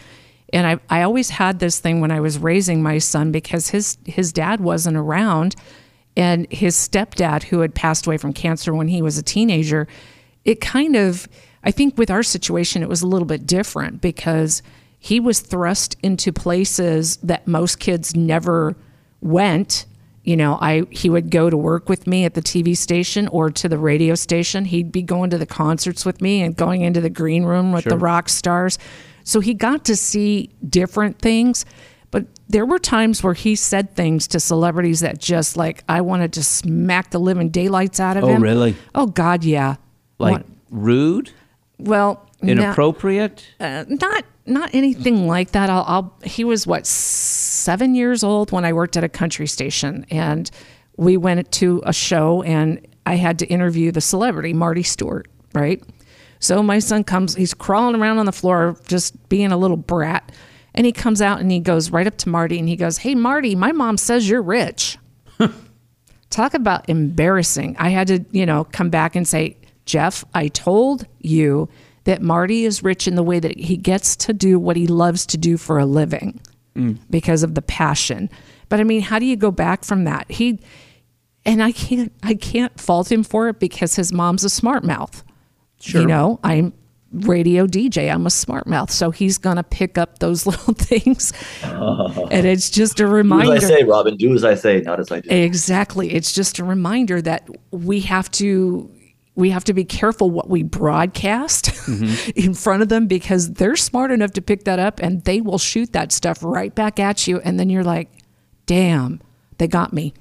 [0.51, 3.99] And I, I always had this thing when I was raising my son because his
[4.05, 5.55] his dad wasn't around,
[6.17, 9.87] and his stepdad, who had passed away from cancer when he was a teenager,
[10.45, 11.27] it kind of
[11.63, 14.63] I think with our situation it was a little bit different because
[14.99, 18.75] he was thrust into places that most kids never
[19.21, 19.85] went.
[20.23, 23.49] You know i he would go to work with me at the tv station or
[23.51, 24.65] to the radio station.
[24.65, 27.85] He'd be going to the concerts with me and going into the green room with
[27.85, 28.77] the rock stars.
[29.23, 31.65] So he got to see different things
[32.11, 36.33] but there were times where he said things to celebrities that just like i wanted
[36.33, 38.37] to smack the living daylights out of him.
[38.37, 38.75] Oh, really?
[38.95, 39.75] oh god yeah.
[40.19, 41.31] Like What- rude,
[41.77, 43.45] well inappropriate.
[43.59, 45.69] uh, not not anything like that.
[45.69, 50.05] I'll, I'll he was what seven years old when I worked at a country station,
[50.09, 50.49] and
[50.97, 55.81] we went to a show, and I had to interview the celebrity Marty Stuart, right?
[56.39, 60.31] So my son comes, he's crawling around on the floor, just being a little brat,
[60.73, 63.15] and he comes out and he goes right up to Marty and he goes, "Hey
[63.15, 64.97] Marty, my mom says you're rich."
[66.29, 67.75] Talk about embarrassing.
[67.79, 71.67] I had to, you know, come back and say, Jeff, I told you
[72.09, 75.27] that Marty is rich in the way that he gets to do what he loves
[75.27, 76.41] to do for a living
[76.75, 76.97] mm.
[77.11, 78.31] because of the passion.
[78.67, 80.25] But I mean, how do you go back from that?
[80.31, 80.59] He
[81.45, 85.23] and I can't I can't fault him for it because his mom's a smart mouth.
[85.79, 86.01] Sure.
[86.01, 86.73] You know, I'm
[87.11, 88.11] radio DJ.
[88.11, 92.99] I'm a smart mouth, so he's gonna pick up those little things, and it's just
[92.99, 93.53] a Do reminder.
[93.53, 94.17] as I say, Robin.
[94.17, 95.29] Do as I say, not as I do.
[95.29, 96.11] Exactly.
[96.11, 98.89] It's just a reminder that we have to
[99.35, 102.31] we have to be careful what we broadcast mm-hmm.
[102.35, 105.57] in front of them because they're smart enough to pick that up and they will
[105.57, 108.09] shoot that stuff right back at you and then you're like,
[108.65, 109.21] "Damn,
[109.57, 110.13] they got me."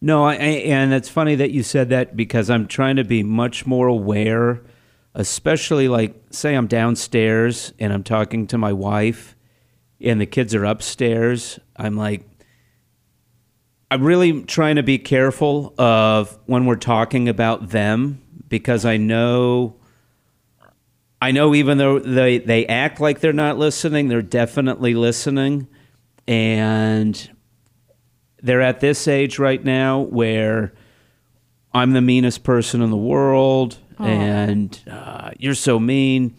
[0.00, 3.22] No, I, I, and it's funny that you said that because I'm trying to be
[3.22, 4.62] much more aware,
[5.14, 9.34] especially like, say, I'm downstairs and I'm talking to my wife
[10.02, 11.58] and the kids are upstairs.
[11.76, 12.28] I'm like,
[13.90, 18.20] I'm really trying to be careful of when we're talking about them
[18.54, 19.74] because I know.
[21.20, 25.66] I know even though they, they act like they're not listening, they're definitely listening.
[26.28, 27.30] And
[28.40, 30.72] they're at this age right now where
[31.72, 36.36] I'm the meanest person in the world, and uh, you're so mean.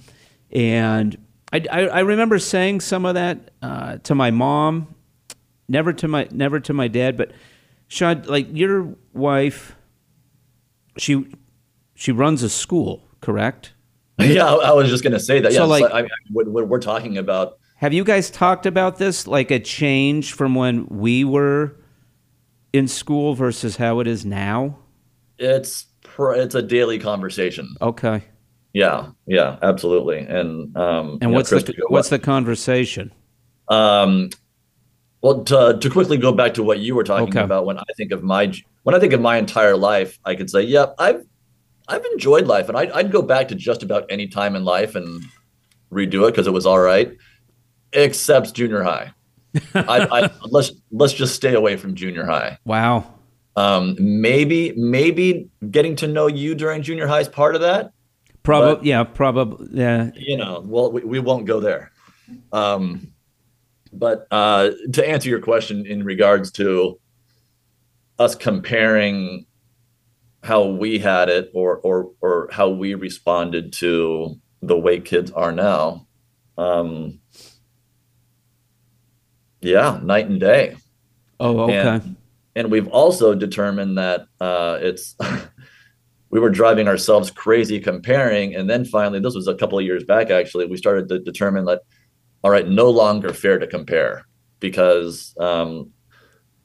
[0.54, 1.18] And
[1.52, 4.96] I, I, I remember saying some of that uh, to my mom,
[5.68, 7.34] never to my never to my dad, but
[7.90, 9.76] Sean, like your wife,
[10.98, 11.26] she
[11.96, 13.74] she runs a school, correct?
[14.20, 15.52] yeah, I, I was just gonna say that.
[15.54, 17.58] So, Yeah, like- like, I, I, what, we're talking about.
[17.78, 21.76] Have you guys talked about this, like a change from when we were
[22.72, 24.78] in school versus how it is now?
[25.38, 27.76] It's pr- it's a daily conversation.
[27.82, 28.24] Okay.
[28.72, 30.20] Yeah, yeah, absolutely.
[30.20, 33.12] And um, And what's the what's the conversation?
[33.68, 34.30] Um,
[35.22, 37.42] well, to, to quickly go back to what you were talking Okay.
[37.42, 38.54] about, when I think of my
[38.84, 41.26] when I think of my entire life, I could say, yep, I've
[41.88, 44.96] I've enjoyed life, and I'd, I'd go back to just about any time in life
[44.96, 45.24] and
[45.92, 47.16] redo it because it was all right,
[47.94, 49.14] except junior high.
[49.76, 52.60] I, I, let's let's just stay away from junior high.
[52.66, 53.14] Wow.
[53.56, 57.92] Um, maybe maybe getting to know you during junior high is part of that.
[58.44, 58.90] Probably.
[58.90, 59.04] Yeah.
[59.04, 59.68] Probably.
[59.72, 60.12] Yeah.
[60.16, 61.92] you know, well, we, we won't go there.
[62.52, 63.14] Um,
[63.94, 67.00] but uh, to answer your question in regards to
[68.20, 69.46] us comparing
[70.46, 75.52] how we had it or or or how we responded to the way kids are
[75.52, 76.06] now,
[76.58, 77.20] um,
[79.62, 80.78] yeah, night and day.
[81.40, 81.62] Oh.
[81.62, 81.80] Okay.
[81.80, 82.16] And,
[82.56, 85.16] and we've also determined that uh, it's
[86.30, 90.04] we were driving ourselves crazy comparing, and then finally, this was a couple of years
[90.04, 91.82] back actually, we started to determine that
[92.44, 94.28] all right, no longer fair to compare
[94.60, 95.92] because um,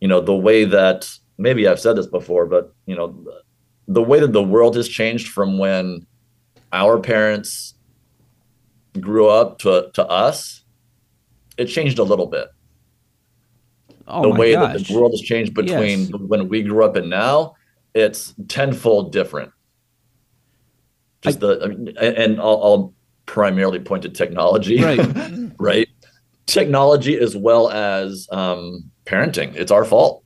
[0.02, 3.24] you know the way that maybe I've said this before, but you know
[3.90, 6.06] the way that the world has changed from when
[6.72, 7.74] our parents
[9.00, 10.64] grew up to to us,
[11.58, 12.48] it changed a little bit
[14.06, 14.72] oh the way gosh.
[14.78, 16.10] that the world has changed between Yes.
[16.30, 17.54] when we grew up and now,
[17.94, 19.50] it's tenfold different.
[21.22, 22.94] Just the, I mean, and and I'll, I'll
[23.26, 25.00] primarily point to technology, Right.
[25.58, 25.88] right?
[26.46, 29.54] Technology as well as um, parenting.
[29.54, 30.24] It's our fault,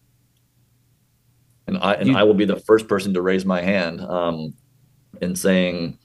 [1.67, 4.55] and I and You- I will be the first person to raise my hand um,
[5.21, 5.99] in saying,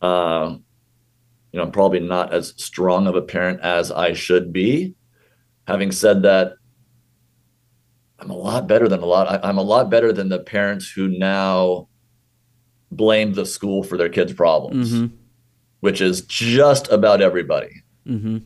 [0.00, 0.56] uh,
[1.52, 4.94] you know, I'm probably not as strong of a parent as I should be.
[5.66, 6.54] Having said that,
[8.18, 9.28] I'm a lot better than a lot.
[9.28, 11.88] I, I'm a lot better than the parents who now
[12.90, 15.10] blame the school for their kids' problems, Mhm.
[15.80, 17.82] which is just about everybody.
[18.06, 18.38] Mm-hmm.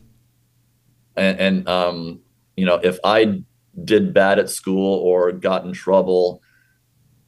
[1.15, 2.19] And, and um,
[2.55, 3.41] you know, if I
[3.83, 6.41] did bad at school or got in trouble,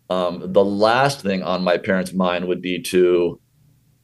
[0.10, 3.40] um, the last thing on my parents' mind would be to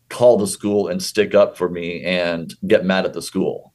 [0.09, 3.73] call the school and stick up for me and get mad at the school.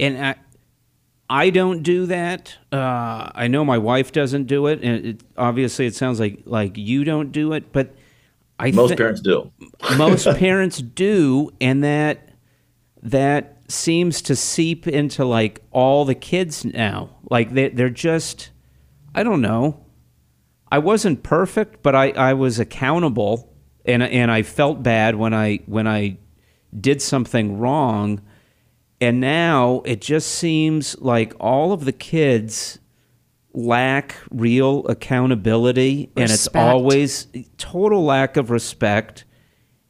[0.00, 0.34] And I,
[1.28, 2.56] I don't do that.
[2.72, 6.76] Uh, I know my wife doesn't do it, and it, obviously it sounds like like
[6.76, 7.72] you don't do it.
[7.72, 7.94] But
[8.58, 9.50] I Most thi- parents do.
[9.96, 12.30] most parents do, and that
[13.02, 17.16] that seems to seep into like all the kids now.
[17.30, 18.50] Like they they're just,
[19.14, 19.84] I don't know.
[20.70, 23.54] I wasn't perfect, but I, I was accountable,
[23.84, 26.18] and and I felt bad when I when I
[26.78, 28.22] did something wrong.
[29.00, 32.78] And now it just seems like all of the kids
[33.52, 37.26] lack real accountability, and it's always
[37.58, 39.24] total lack of respect.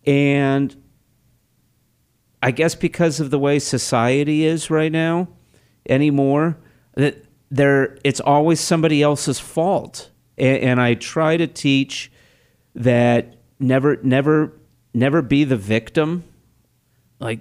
[0.05, 0.82] And
[2.43, 5.29] I guess because of the way society is right now
[5.89, 6.59] anymore,
[6.95, 10.11] that there it's always somebody else's fault.
[10.37, 12.11] And, and I try to teach
[12.75, 14.53] that never, never,
[14.93, 16.25] never be the victim.
[17.21, 17.41] Like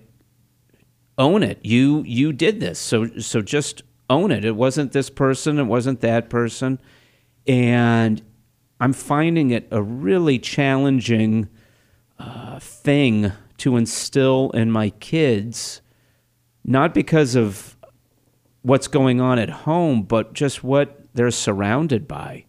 [1.17, 1.59] own it.
[1.63, 4.45] You you did this, so so just own it.
[4.45, 5.57] It wasn't this person.
[5.59, 6.79] It wasn't that person,
[7.47, 8.21] and
[8.79, 11.49] I'm finding it a really challenging
[12.19, 13.31] uh, thing
[13.61, 15.81] to instill in my kids,
[16.63, 17.77] not because of
[18.63, 22.45] what's going on at home, but just what they're surrounded by.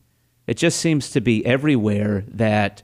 [0.47, 2.83] It just seems to be everywhere that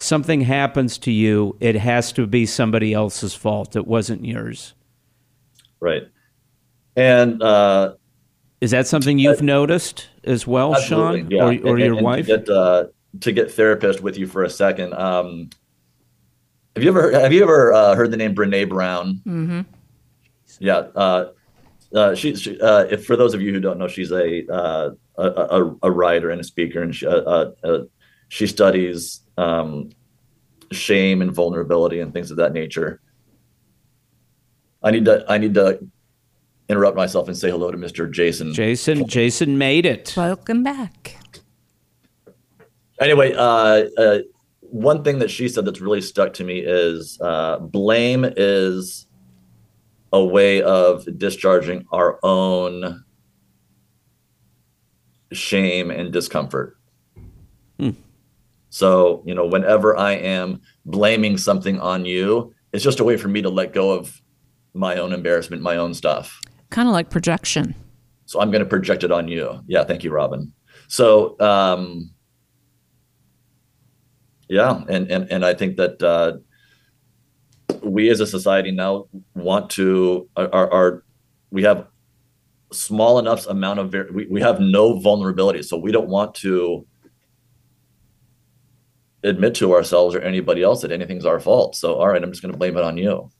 [0.00, 3.76] something happens to you, it has to be somebody else's fault.
[3.76, 4.74] It wasn't yours.
[5.80, 6.02] Right.
[6.96, 7.94] And uh,
[8.60, 11.42] is that something you've noticed as well, Sean, yeah.
[11.42, 12.26] or, or and, your and wife?
[12.26, 12.86] To get, uh,
[13.20, 14.94] to get therapist with you for a second.
[14.94, 15.50] Um,
[16.74, 19.20] have you ever have you ever uh, heard the name Brene Brown?
[19.26, 19.60] Mm-hmm.
[20.60, 20.76] Yeah.
[20.94, 21.30] Uh,
[21.94, 24.90] uh, she, she uh, if for those of you who don't know, she's a uh,
[25.16, 27.84] a, a, a, writer and a speaker, and she, uh, uh,
[28.28, 29.90] she studies um,
[30.70, 33.00] shame and vulnerability and things of that nature.
[34.82, 35.80] I need to I need to
[36.68, 38.10] interrupt myself and say hello to Mr.
[38.10, 38.52] Jason.
[38.52, 40.14] Jason Jason made it.
[40.16, 41.16] Welcome back.
[43.00, 44.18] Anyway, uh, uh,
[44.70, 49.06] one thing that she said that's really stuck to me is uh, blame is
[50.12, 53.04] a way of discharging our own
[55.32, 56.76] shame and discomfort.
[57.78, 57.90] Hmm.
[58.70, 63.28] So, you know, whenever I am blaming something on you, it's just a way for
[63.28, 64.20] me to let go of
[64.74, 66.40] my own embarrassment, my own stuff.
[66.70, 67.74] Kind of like projection.
[68.26, 69.60] So I'm going to project it on you.
[69.66, 69.84] Yeah.
[69.84, 70.52] Thank you, Robin.
[70.88, 72.10] So, um,
[74.48, 74.82] yeah.
[74.88, 76.38] And, and, and I think that, uh,
[77.82, 81.04] we as a society now want to are, are
[81.50, 81.86] we have
[82.72, 86.86] small enough amount of we, we have no vulnerability so we don't want to
[89.24, 91.74] admit to ourselves or anybody else that anything's our fault.
[91.74, 93.30] So all right i'm just going to blame it on you.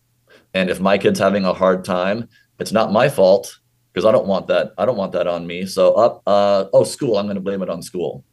[0.55, 2.29] And if my kid's having a hard time
[2.59, 3.59] it's not my fault
[3.93, 5.67] because i don't want that i don't want that on me.
[5.67, 8.25] So up uh, oh school i'm going to blame it on school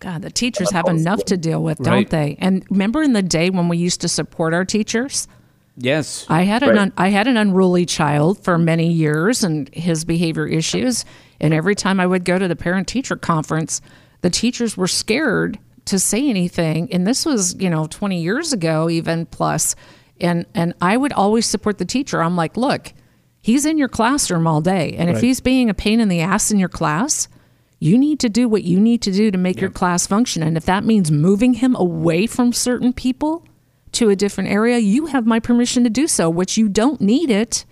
[0.00, 2.10] God, the teachers have oh, enough to deal with, don't Right.
[2.10, 2.36] they?
[2.40, 5.28] And remember in the day when we used to support our teachers?
[5.76, 6.26] Yes.
[6.28, 6.78] I had an Right.
[6.78, 11.04] un, I had an unruly child for many years and his behavior issues.
[11.40, 13.80] And every time I would go to the parent teacher conference,
[14.22, 16.92] the teachers were scared to say anything.
[16.92, 19.74] And this was, you know, 20 years ago, even plus.
[20.20, 22.22] And and I would always support the teacher.
[22.22, 22.92] I'm like, look,
[23.40, 24.94] he's in your classroom all day.
[24.98, 27.26] And if he's being a pain in the ass in your class,
[27.80, 30.42] you need to do what you need to do to make your class function.
[30.42, 33.44] And if that means moving him away from certain people
[33.92, 37.30] to a different area, you have my permission to do so, which you don't need
[37.30, 37.64] it,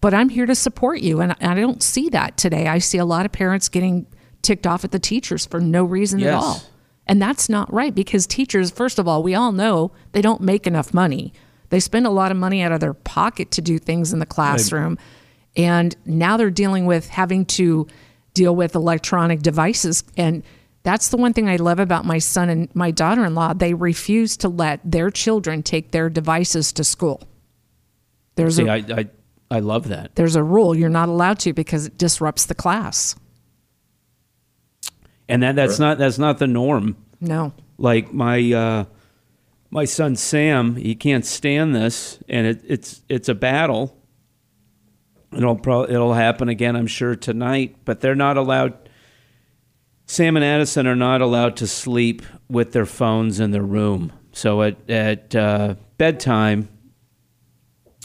[0.00, 1.20] but I'm here to support you.
[1.20, 2.66] And I don't see that today.
[2.66, 4.06] I see a lot of parents getting
[4.40, 6.62] ticked off at the teachers for no reason at all.
[7.06, 10.66] And that's not right because teachers, first of all, we all know they don't make
[10.66, 11.34] enough money.
[11.68, 14.26] They spend a lot of money out of their pocket to do things in the
[14.26, 14.98] classroom.
[15.56, 17.86] And now they're dealing with having to
[18.34, 20.04] deal with electronic devices.
[20.16, 20.42] And
[20.82, 23.52] that's the one thing I love about my son and my daughter in law.
[23.52, 27.22] They refuse to let their children take their devices to school.
[28.34, 29.08] There's See, a, I, I
[29.50, 30.14] I love that.
[30.14, 33.14] there's a rule you're not allowed to because it disrupts the class.
[35.28, 36.96] And that that's not that's not the norm.
[37.20, 37.52] No.
[37.78, 38.84] Like my uh
[39.70, 43.96] my son Sam, he can't stand this and it, it's it's a battle.
[45.34, 48.90] It'll probably it'll happen again, I'm sure tonight, but they're not allowed
[50.06, 54.12] Sam and Addison are not allowed to sleep with their phones in their room.
[54.32, 56.68] So at at uh, bedtime,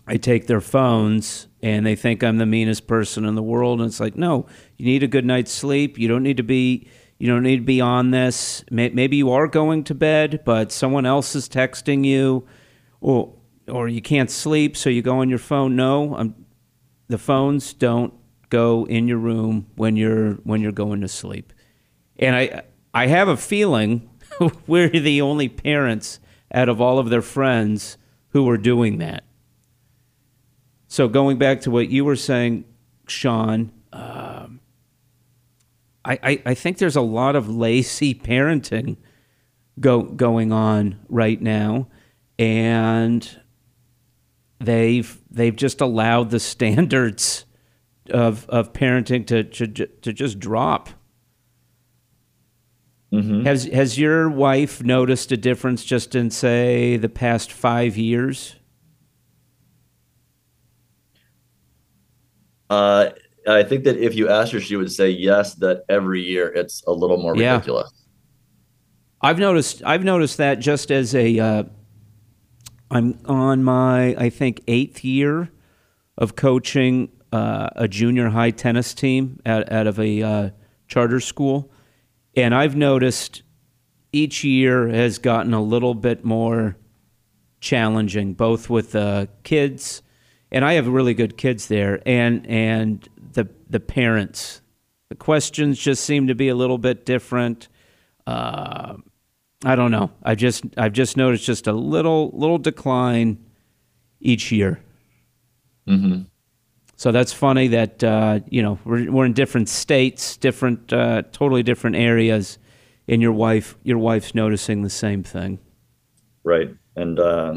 [0.08, 3.82] I take their phones and they think I'm the meanest person in the world.
[3.82, 4.46] And it's like, no,
[4.78, 5.98] you need a good night's sleep.
[5.98, 8.64] You don't need to be, you don't need to be on this.
[8.72, 12.48] Maybe you are going to bed, but someone else is texting you,
[13.02, 13.34] or
[13.68, 15.76] or you can't sleep, so you go on your phone.
[15.76, 16.36] No, I'm,
[17.08, 18.14] the phones don't
[18.50, 21.54] go in your room when you're when you're going to sleep.
[22.18, 24.10] And I I have a feeling
[24.68, 26.20] we're the only parents
[26.54, 27.98] out of all of their friends
[28.30, 29.24] who are doing that.
[30.88, 32.64] So going back to what you were saying,
[33.08, 34.62] Sean, um,
[36.06, 38.98] I, I I think there's a lot of lazy parenting
[39.80, 41.88] go going on right now,
[42.40, 43.42] and
[44.60, 47.46] they've they've just allowed the standards
[48.10, 50.90] of of parenting to to, to just drop.
[53.12, 58.58] Has has your wife noticed a difference just in say the past five years?
[62.70, 63.10] Uh,
[63.48, 65.56] I think that if you asked her, she would say yes.
[65.56, 67.54] That every year it's a little more Yeah.
[67.54, 67.92] ridiculous.
[69.22, 71.64] I've noticed I've noticed that just as a uh,
[72.90, 75.50] I'm on my I think eighth year
[76.18, 80.50] of coaching uh, a junior high tennis team out, out of a uh,
[80.88, 81.72] charter school,
[82.36, 83.44] and I've noticed
[84.14, 86.78] each year has gotten a little bit more
[87.60, 90.02] challenging, both with the kids,
[90.52, 94.62] and I have really good kids there, and and the the parents.
[95.10, 97.70] The questions just seem to be a little bit different.
[98.26, 98.98] Uh,
[99.66, 100.12] I don't know.
[100.24, 103.44] I just I've just noticed just a little little decline
[104.20, 104.82] each year.
[105.88, 106.24] Mm-hmm.
[106.96, 111.64] So that's funny that uh, you know we're we're in different states, different uh, totally
[111.64, 112.60] different areas,
[113.08, 115.60] and your wife your wife's noticing the same thing.
[116.44, 117.56] Right, and uh,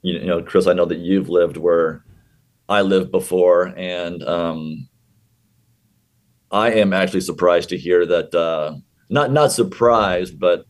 [0.00, 2.04] you, you know, Chris, I know that you've lived where
[2.68, 4.88] I lived before, and um,
[6.50, 8.34] I am actually surprised to hear that.
[8.34, 8.76] Uh,
[9.10, 10.64] not not surprised, but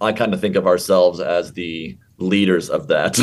[0.00, 3.18] I kind of think of ourselves as the leaders of that.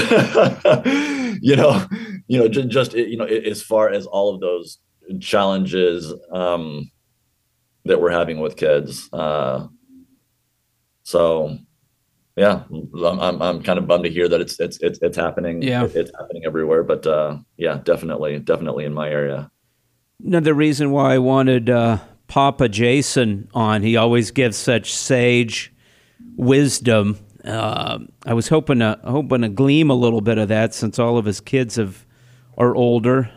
[1.42, 1.86] you know,
[2.28, 4.80] you know, just, just you know, as far as all of those
[5.20, 6.90] challenges um,
[7.86, 9.10] that we're having with kids.
[9.12, 9.68] Uh,
[11.04, 11.58] so,
[12.36, 15.62] yeah, I'm, I'm I'm kind of bummed to hear that it's it's it's it's happening.
[15.62, 15.84] Yeah.
[15.84, 16.84] it's happening everywhere.
[16.84, 19.52] But uh, yeah, definitely, definitely in my area.
[20.24, 23.84] Another reason why I wanted uh, Papa Jason on.
[23.84, 25.73] He always gives such sage
[26.36, 27.20] wisdom.
[27.44, 31.18] Uh, I was hoping to hoping to gleam a little bit of that since all
[31.18, 32.06] of his kids have
[32.58, 33.30] are older.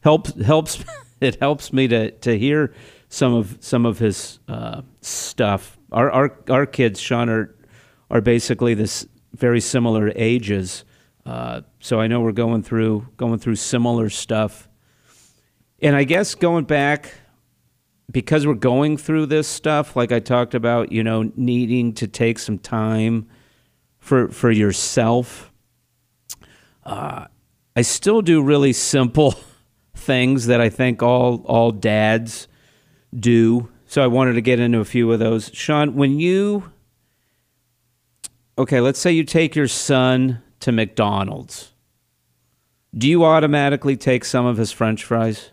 [0.00, 0.84] Helps helps
[1.20, 2.72] it helps me to to hear
[3.08, 5.78] some of some of his uh, stuff.
[5.92, 7.54] Our our our kids, Sean, are
[8.10, 10.84] are basically this very similar ages.
[11.24, 14.68] Uh, so I know we're going through going through similar stuff.
[15.82, 17.12] And I guess going back
[18.10, 22.38] because we're going through this stuff, like I talked about, you know, needing to take
[22.38, 23.28] some time
[23.98, 25.52] for for yourself.
[26.84, 27.26] Uh,
[27.74, 29.34] I still do really simple
[29.94, 32.48] things that I think all all dads
[33.14, 33.68] do.
[33.86, 35.50] So I wanted to get into a few of those.
[35.52, 36.72] Sean, when you
[38.58, 41.72] okay, let's say you take your son to McDonald's.
[42.96, 45.50] Do you automatically take some of his French fries?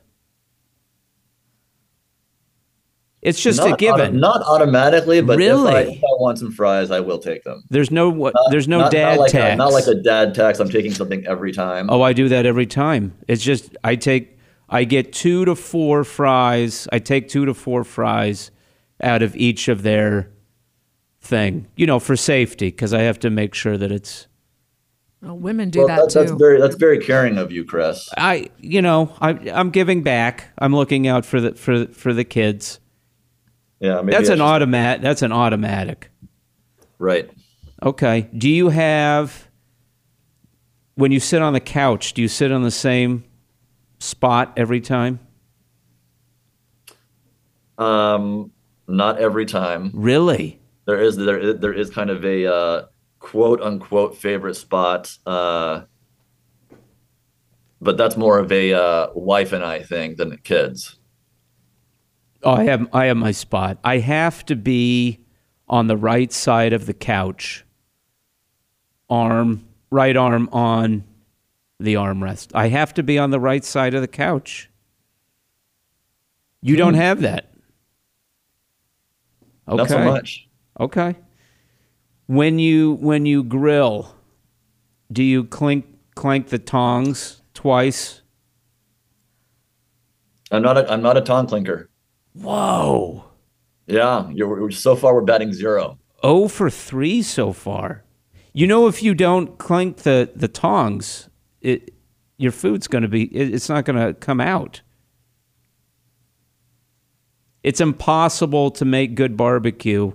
[3.24, 4.02] It's just not a given.
[4.02, 5.72] Auto, not automatically, but really?
[5.72, 7.64] if I, if I, want some fries, I will take them.
[7.70, 8.34] There's no what.
[8.34, 9.54] Not, there's no not, dad not like tax.
[9.54, 10.60] A, not like a dad tax.
[10.60, 11.90] I'm taking something every time.
[11.90, 13.16] Oh, I do that every time.
[13.30, 14.38] It's just I take
[14.70, 16.88] I get two to four fries.
[16.92, 18.52] I take two to four fries
[19.02, 20.30] out of each of their
[21.22, 21.68] thing.
[21.78, 24.28] You know, for safety, because I have to make sure that it's.
[25.22, 26.20] Well, women do well, that, that too.
[26.20, 28.10] That's very that's very caring of you, Chris.
[28.18, 30.50] I you know I I'm giving back.
[30.58, 32.82] I'm looking out for the for for the kids.
[33.84, 35.02] Yeah, that's an automatic.
[35.02, 36.10] That's an automatic.
[37.00, 37.30] Right.
[37.84, 38.30] Okay.
[38.38, 39.50] Do you have
[40.96, 42.14] when you sit on the couch?
[42.14, 43.26] Do you sit on the same
[44.00, 45.20] spot every time?
[47.78, 48.54] Um,
[48.88, 49.92] not every time.
[49.94, 50.62] Really?
[50.86, 52.86] There is there is, there is kind of a uh,
[53.20, 55.82] quote unquote favorite spot, uh,
[57.82, 61.00] but that's more of a uh, wife and I thing than the kids.
[62.44, 63.78] Oh, I have I have my spot.
[63.84, 65.20] I have to be
[65.68, 67.66] on the right side of the couch.
[69.10, 71.04] Arm, right arm on
[71.80, 72.52] the armrest.
[72.54, 74.70] I have to be on the right side of the couch.
[76.62, 77.54] You don't have that.
[79.68, 79.78] Okay.
[79.78, 80.48] Not so much.
[80.80, 81.16] Okay.
[82.28, 84.16] When you when you grill,
[85.12, 85.86] do you clink
[86.16, 88.22] clank the tongs twice?
[90.52, 91.90] I'm not a I'm not a tong clinker.
[92.34, 93.26] Whoa.
[93.88, 95.98] Yeah, you're so far we're batting zero.
[96.22, 98.04] Oh for three so far.
[98.54, 101.30] You know, if you don't clink the the tongs,
[101.62, 101.94] it
[102.38, 104.82] your food's going to be it, it's not going to come out.
[107.62, 110.12] It's impossible to make good barbecue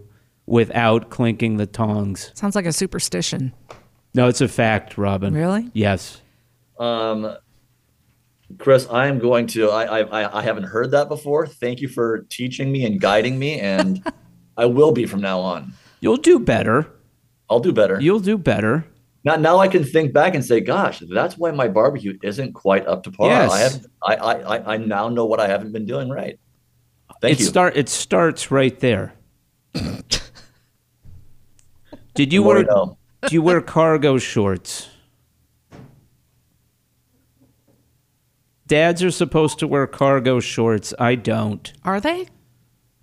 [0.46, 2.30] without clinking the tongs.
[2.34, 3.54] Sounds like a superstition.
[4.14, 5.34] No, it's a fact, Robin.
[5.34, 5.70] Really?
[5.72, 6.20] Yes.
[6.78, 7.36] Um,
[8.56, 9.68] Chris, I am going to.
[9.68, 11.46] I, I I haven't heard that before.
[11.46, 14.02] Thank you for teaching me and guiding me, and
[14.56, 15.74] I will be from now on.
[16.00, 16.86] You'll do better.
[17.50, 18.00] I'll do better.
[18.00, 18.86] You'll do better.
[19.24, 22.86] Now, now I can think back and say, "Gosh, that's why my barbecue isn't quite
[22.86, 23.52] up to par." Yes.
[23.52, 23.86] I have.
[24.02, 26.38] I, I I now know what I haven't been doing right.
[27.20, 27.46] Thank it you.
[27.46, 29.12] start it starts right there.
[32.14, 32.96] Did you wear do
[33.30, 34.88] you wear cargo shorts?
[38.68, 40.94] Dads are supposed to wear cargo shorts.
[40.98, 41.72] I don't.
[41.84, 42.28] Are they?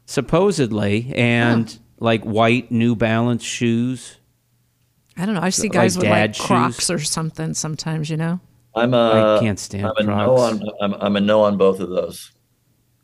[0.06, 4.18] Supposedly, and like white New Balance shoes.
[5.18, 5.42] I don't know.
[5.42, 6.92] I see Like guys with dad like Crocs shoes?
[6.92, 8.40] or something sometimes, you know?
[8.76, 9.38] I'm a.
[9.38, 10.62] I can't stand I'm a no on.
[10.82, 12.32] I'm, I'm a no on both of those.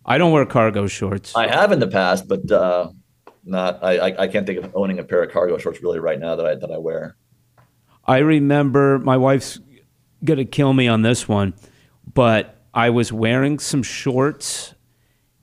[0.06, 1.36] I don't wear cargo shorts.
[1.36, 2.90] I have in the past, but uh,
[3.46, 3.80] not.
[3.84, 6.36] I, I I can't think of owning a pair of cargo shorts really right now
[6.36, 7.16] that I that I wear.
[8.06, 9.60] I remember my wife's
[10.24, 11.54] gonna kill me on this one,
[12.14, 14.74] but I was wearing some shorts,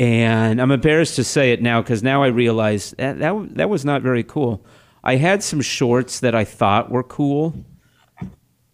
[0.01, 3.85] and I'm embarrassed to say it now because now I realize that, that that was
[3.85, 4.65] not very cool.
[5.05, 7.55] I had some shorts that I thought were cool,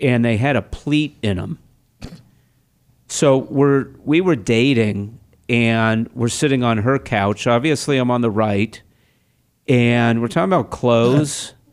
[0.01, 1.59] and they had a pleat in them.
[3.09, 7.47] So we're we were dating, and we're sitting on her couch.
[7.47, 8.81] Obviously, I'm on the right,
[9.69, 11.55] and we're talking about clothes.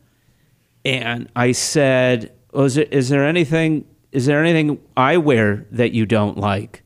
[0.84, 3.84] and I said, oh, is, it, is there anything?
[4.12, 6.84] Is there anything I wear that you don't like?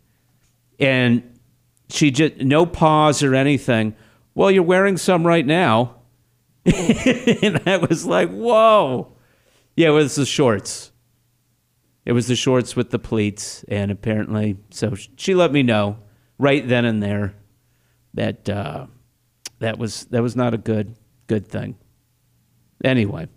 [0.79, 1.39] And
[1.89, 3.95] she just no pause or anything.
[4.35, 5.97] Well, you're wearing some right now,
[6.65, 9.13] and I was like, whoa.
[9.77, 10.93] Yeah, it was the shorts.
[12.05, 15.99] It was the shorts with the pleats, and apparently, so she let me know
[16.39, 17.35] right then and there
[18.15, 18.87] that uh,
[19.59, 20.97] that was that was not a good
[21.27, 21.77] good thing.
[22.85, 23.29] Anyway,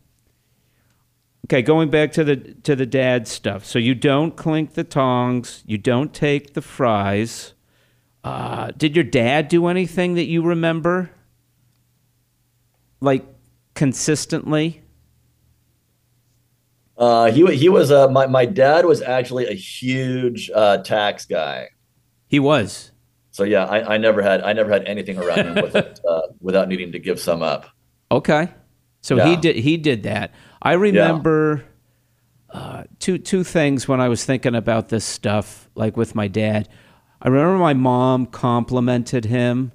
[1.46, 3.66] okay, going back to the to the dad stuff.
[3.66, 7.54] So you don't clink the tongs, you don't take the fries.
[8.24, 11.12] Uh, did your dad do anything that you remember,
[13.00, 13.26] like
[13.76, 14.84] consistently?
[16.98, 21.70] Uh, he he was uh, my my dad was actually a huge uh, tax guy.
[22.28, 22.92] He was.
[23.32, 26.24] So yeah, I, I never had I never had anything around him with it, uh,
[26.42, 27.68] without needing to give some up.
[28.12, 28.50] Okay.
[29.02, 30.34] So he did he did that.
[30.62, 31.64] I remember
[32.50, 36.68] uh, two two things when I was thinking about this stuff, like with my dad.
[37.22, 39.72] I remember my mom complimented him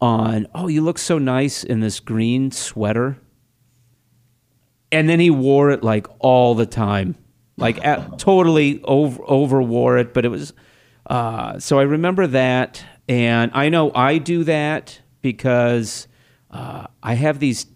[0.00, 3.18] on, "Oh, you look so nice in this green sweater,"
[4.92, 7.14] and then he wore it like all the time,
[7.56, 10.12] like at, totally over over wore it.
[10.12, 10.52] But it was
[11.08, 16.08] uh, so I remember that, and I know I do that because
[16.50, 17.66] uh, I have these.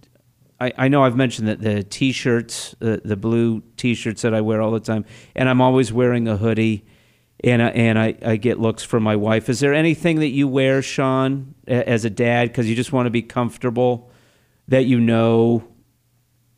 [0.61, 4.61] I, I know I've mentioned that the t-shirts, the, the blue t-shirts that I wear
[4.61, 5.05] all the time,
[5.35, 6.85] and I'm always wearing a hoodie,
[7.43, 9.49] and I, and I, I get looks from my wife.
[9.49, 13.07] Is there anything that you wear, Sean, a- as a dad, because you just want
[13.07, 14.11] to be comfortable,
[14.69, 15.65] that you know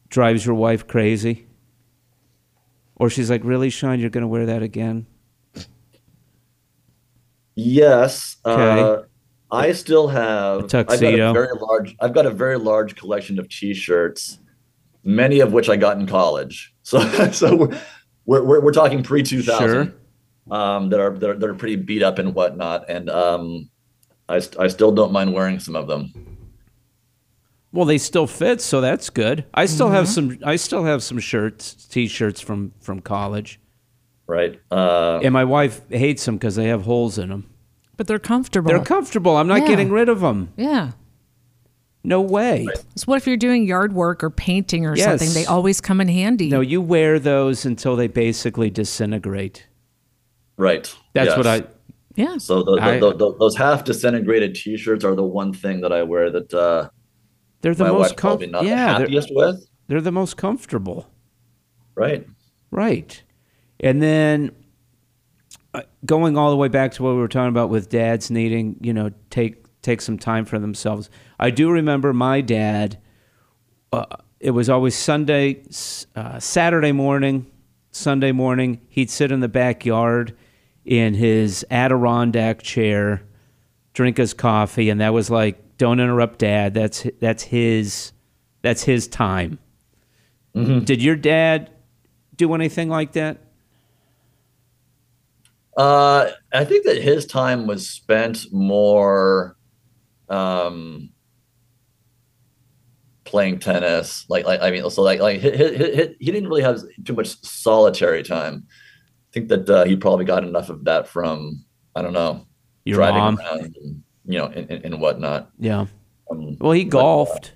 [0.08, 1.46] drives your wife crazy?
[2.96, 5.06] Or she's like, really, Sean, you're going to wear that again?
[7.54, 8.36] Yes.
[8.44, 9.08] Uh, Okay.
[9.52, 11.30] I still have A I've got tuxedo.
[11.30, 14.38] a very large I've got a very large collection of t-shirts,
[15.04, 16.70] many of which I got in college.
[16.84, 16.98] So
[17.30, 19.94] so we're we're, we're, talking pre two thousand.
[20.50, 23.70] Um, that are, that are that are pretty beat up and whatnot, and um,
[24.28, 26.12] I I still don't mind wearing some of them.
[27.70, 29.44] Well, they still fit, so that's good.
[29.54, 30.38] I still have some.
[30.44, 33.60] I still have some shirts, t-shirts from from college,
[34.26, 34.60] Right.
[34.70, 37.51] Uh, and my wife hates them because they have holes in them.
[38.02, 38.68] But they're comfortable.
[38.68, 39.36] They're comfortable.
[39.36, 39.68] I'm not Yeah.
[39.68, 40.48] getting rid of them.
[40.56, 40.90] yeah.
[42.02, 42.66] No way.
[42.96, 45.04] So what if you're doing yard work or painting or Yes.
[45.20, 45.32] something?
[45.34, 46.48] They always come in handy.
[46.48, 49.68] No, you wear those until they basically disintegrate.
[50.56, 50.92] right.
[51.14, 51.36] That's Yes.
[51.36, 51.62] what I.
[52.16, 52.38] yeah.
[52.38, 55.92] So the, the, I- the, the, those half disintegrated T-shirts are the one thing that
[55.92, 56.88] I wear that uh,
[57.60, 58.64] They're the my most comfortable.
[58.64, 59.64] Yeah, the they're, with.
[59.86, 61.06] they're the most comfortable.
[61.94, 62.26] Right.
[62.72, 63.22] Right.
[63.78, 64.50] And then
[66.04, 68.92] going all the way back to what we were talking about with dads needing, you
[68.92, 71.10] know, take take some time for themselves.
[71.40, 72.98] I do remember my dad.
[73.92, 74.06] Uh,
[74.40, 75.62] it was always Sunday,
[76.16, 77.46] uh, Saturday morning,
[77.90, 78.80] Sunday morning.
[78.88, 80.36] He'd sit in the backyard
[80.84, 83.22] in his Adirondack chair,
[83.92, 86.74] drink his coffee, and that was like, "Don't interrupt, Dad.
[86.74, 88.12] That's that's his
[88.62, 89.58] that's his time."
[90.54, 91.70] Did your dad
[92.36, 93.38] do anything like that?
[95.76, 99.56] Uh, I think that his time was spent more
[100.28, 101.10] um,
[103.24, 104.26] playing tennis.
[104.28, 108.22] Like, like I mean, so like, like he, he, didn't really have too much solitary
[108.22, 108.66] time.
[108.68, 111.64] I think that uh, he probably got enough of that from
[111.96, 112.46] I don't know
[112.84, 113.38] Your driving mom?
[113.38, 115.50] around, and, you know, and, and, and whatnot.
[115.58, 115.86] Yeah.
[116.30, 117.54] Um, Well, he golfed.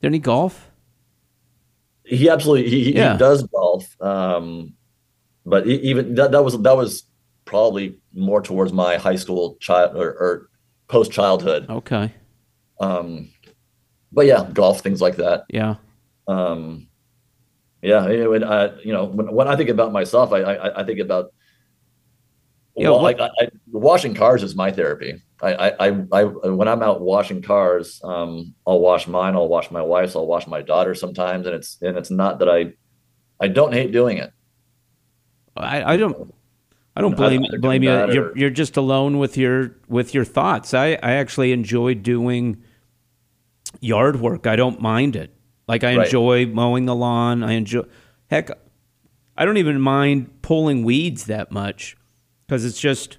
[0.00, 0.70] Didn't he golf?
[2.04, 3.12] he absolutely he, he- Yeah.
[3.14, 4.00] he does golf.
[4.00, 4.74] Um,
[5.46, 7.04] but even that, that was that was
[7.44, 10.50] probably more towards my high school child or, or
[10.88, 11.70] post childhood.
[11.70, 12.12] Okay.
[12.80, 13.30] Um,
[14.12, 15.44] but yeah, golf things like that.
[15.48, 15.76] Yeah.
[16.28, 16.88] Um,
[17.82, 20.98] yeah, it uh, you know, when, when I think about myself, I I, I think
[20.98, 21.32] about
[22.74, 25.22] Yeah, well, what- like I, I, washing cars is my therapy.
[25.42, 29.70] I, I, I, I, when I'm out washing cars, um, I'll wash mine, I'll wash
[29.70, 32.72] my wife's, I'll wash my daughter sometimes, and it's and it's not that I,
[33.38, 34.32] I don't hate doing it.
[35.56, 36.32] I, I don't.
[36.98, 37.90] I don't blame rather do blame you.
[37.90, 40.72] that You're you're just alone with your with your thoughts.
[40.72, 42.62] I I actually enjoy doing
[43.80, 44.46] yard work.
[44.46, 45.30] I don't mind it.
[45.68, 46.06] Like I Right.
[46.06, 47.42] enjoy mowing the lawn.
[47.42, 47.82] I enjoy
[48.28, 48.48] heck
[49.36, 51.96] I don't even mind pulling weeds that much
[52.48, 53.18] cuz it's just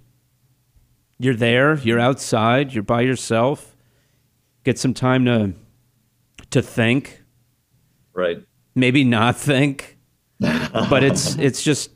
[1.20, 3.76] you're there, you're outside, you're by yourself.
[4.64, 5.54] Get some time to
[6.50, 7.24] to think,
[8.14, 8.42] Right.
[8.74, 9.98] maybe not think.
[10.40, 11.92] but it's it's just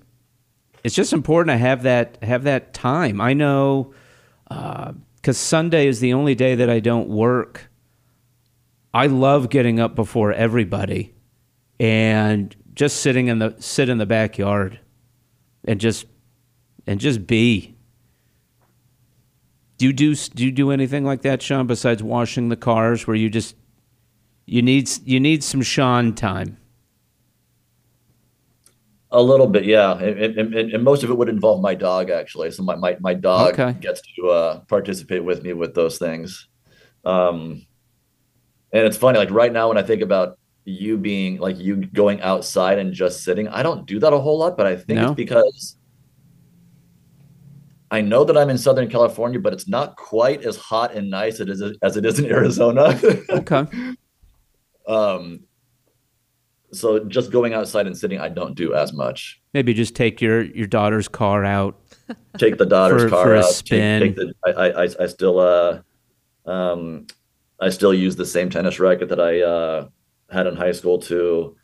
[0.84, 3.22] it's just important to have that have that time.
[3.22, 3.94] I know
[4.50, 7.70] uh, because Sunday is the only day that I don't work.
[8.94, 11.14] I love getting up before everybody
[11.80, 14.80] and just sitting in the sit in the backyard
[15.66, 16.06] and just
[16.88, 17.76] and just be.
[19.78, 21.68] Do you do do you do anything like that, Sean?
[21.68, 23.56] Besides washing the cars, where you just
[24.46, 26.58] you need you need some Sean time.
[29.14, 32.49] A little bit, yeah, and, and, and, most of it would involve my dog actually.
[32.51, 33.78] So my my, my dog Okay.
[33.80, 36.47] gets to uh, participate with me with those things.
[37.03, 37.66] Um,
[38.72, 42.22] and it's funny, like right now when I think about you being like you going
[42.22, 45.07] outside and just sitting, I don't do that a whole lot, but I think No?
[45.07, 45.76] it's because
[47.89, 51.41] I know that I'm in Southern California, but it's not quite as hot and nice
[51.41, 52.97] as it is, as it is in Arizona.
[53.30, 53.66] Okay.
[54.88, 55.41] um,
[56.74, 59.40] so just going outside and sitting, I don't do as much.
[59.54, 61.80] Maybe just take your your daughter's car out.
[62.38, 63.46] take the daughter's For- car for a out.
[63.46, 64.02] spin.
[64.02, 65.82] Take, the, I, I, I- I still, uh,
[66.46, 67.08] um,
[67.60, 69.88] I still use the same tennis racket that I uh,
[70.32, 71.56] had in high school to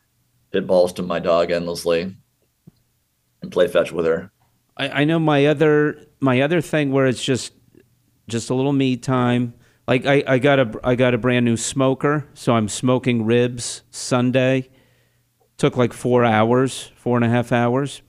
[0.51, 2.15] hit balls to my dog endlessly
[3.41, 4.31] and play fetch with her.
[4.77, 7.53] I, I know my other my other thing where it's just
[8.27, 9.53] just a little me time.
[9.87, 13.83] Like I, I got a I got a brand new smoker, so I'm smoking ribs
[13.89, 14.69] Sunday.
[15.57, 18.01] Took like four hours, four and a half hours.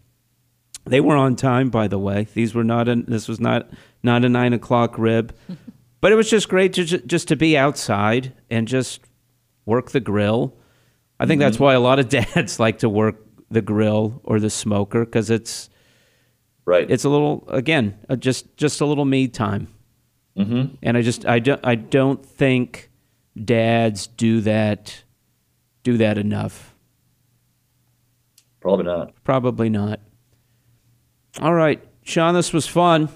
[0.85, 2.27] They were on time, by the way.
[2.35, 2.89] These were not.
[2.89, 3.71] A, this was not
[4.03, 5.35] not a nine o'clock rib,
[6.01, 9.01] but it was just great to just to be outside and just
[9.65, 10.55] work the grill.
[11.21, 13.17] I think that's why a lot of dads like to work
[13.51, 15.71] the grill or the smoker because it's
[16.65, 16.91] Right.
[16.91, 19.69] it's a little again just just a little me time
[20.37, 20.75] mm-hmm.
[20.83, 22.91] and i just i don't i don't think
[23.43, 25.03] dads do that
[25.83, 26.75] do that enough
[28.69, 29.13] Probably not.
[29.25, 30.01] probably not
[31.41, 33.09] all right sean this was fun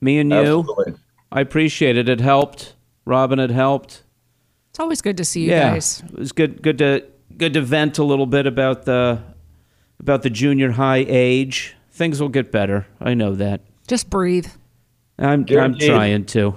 [0.00, 0.94] me and you Absolutely.
[1.32, 4.02] i appreciate it it helped robin it helped
[4.70, 6.02] It's always good to see you yeah guys.
[6.12, 7.04] it was good good to
[7.36, 9.20] good to vent a little bit about the
[10.00, 14.46] about the junior high age things will get better i know that Just breathe.
[15.18, 16.54] i'm i'm trying to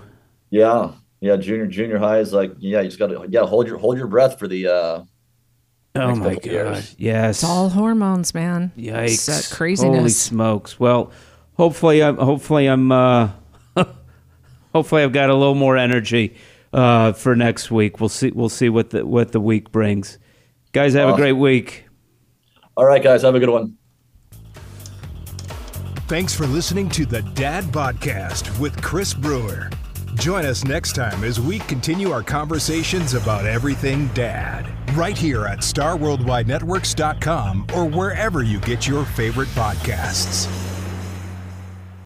[0.50, 0.92] Yeah.
[1.20, 1.36] Yeah.
[1.38, 4.06] Junior, junior high is like, yeah, you just got to, yeah, hold your, hold your
[4.06, 5.04] breath for the, uh,
[5.98, 6.52] Oh next my couple god!
[6.52, 6.96] years.
[6.98, 7.42] Yes.
[7.42, 8.72] It's all hormones, man.
[8.78, 9.30] Yikes!
[9.30, 10.80] It's that Holy smokes!
[10.80, 11.12] Well,
[11.56, 13.30] hopefully, I'm hopefully I'm uh,
[14.74, 16.36] hopefully I've got a little more energy
[16.74, 18.00] uh, for next week.
[18.00, 18.32] We'll see.
[18.32, 20.18] We'll see what the what the week brings.
[20.74, 21.86] Guys, have a great week.
[22.76, 23.78] all right, guys, have a good one.
[26.08, 29.70] Thanks for listening to the Dad Podcast with Chris Brewer.
[30.16, 34.66] Join us next time as we continue our conversations about everything dad,
[34.98, 40.77] right here at StarWorldWideNetworks.com or wherever you get your favorite podcasts.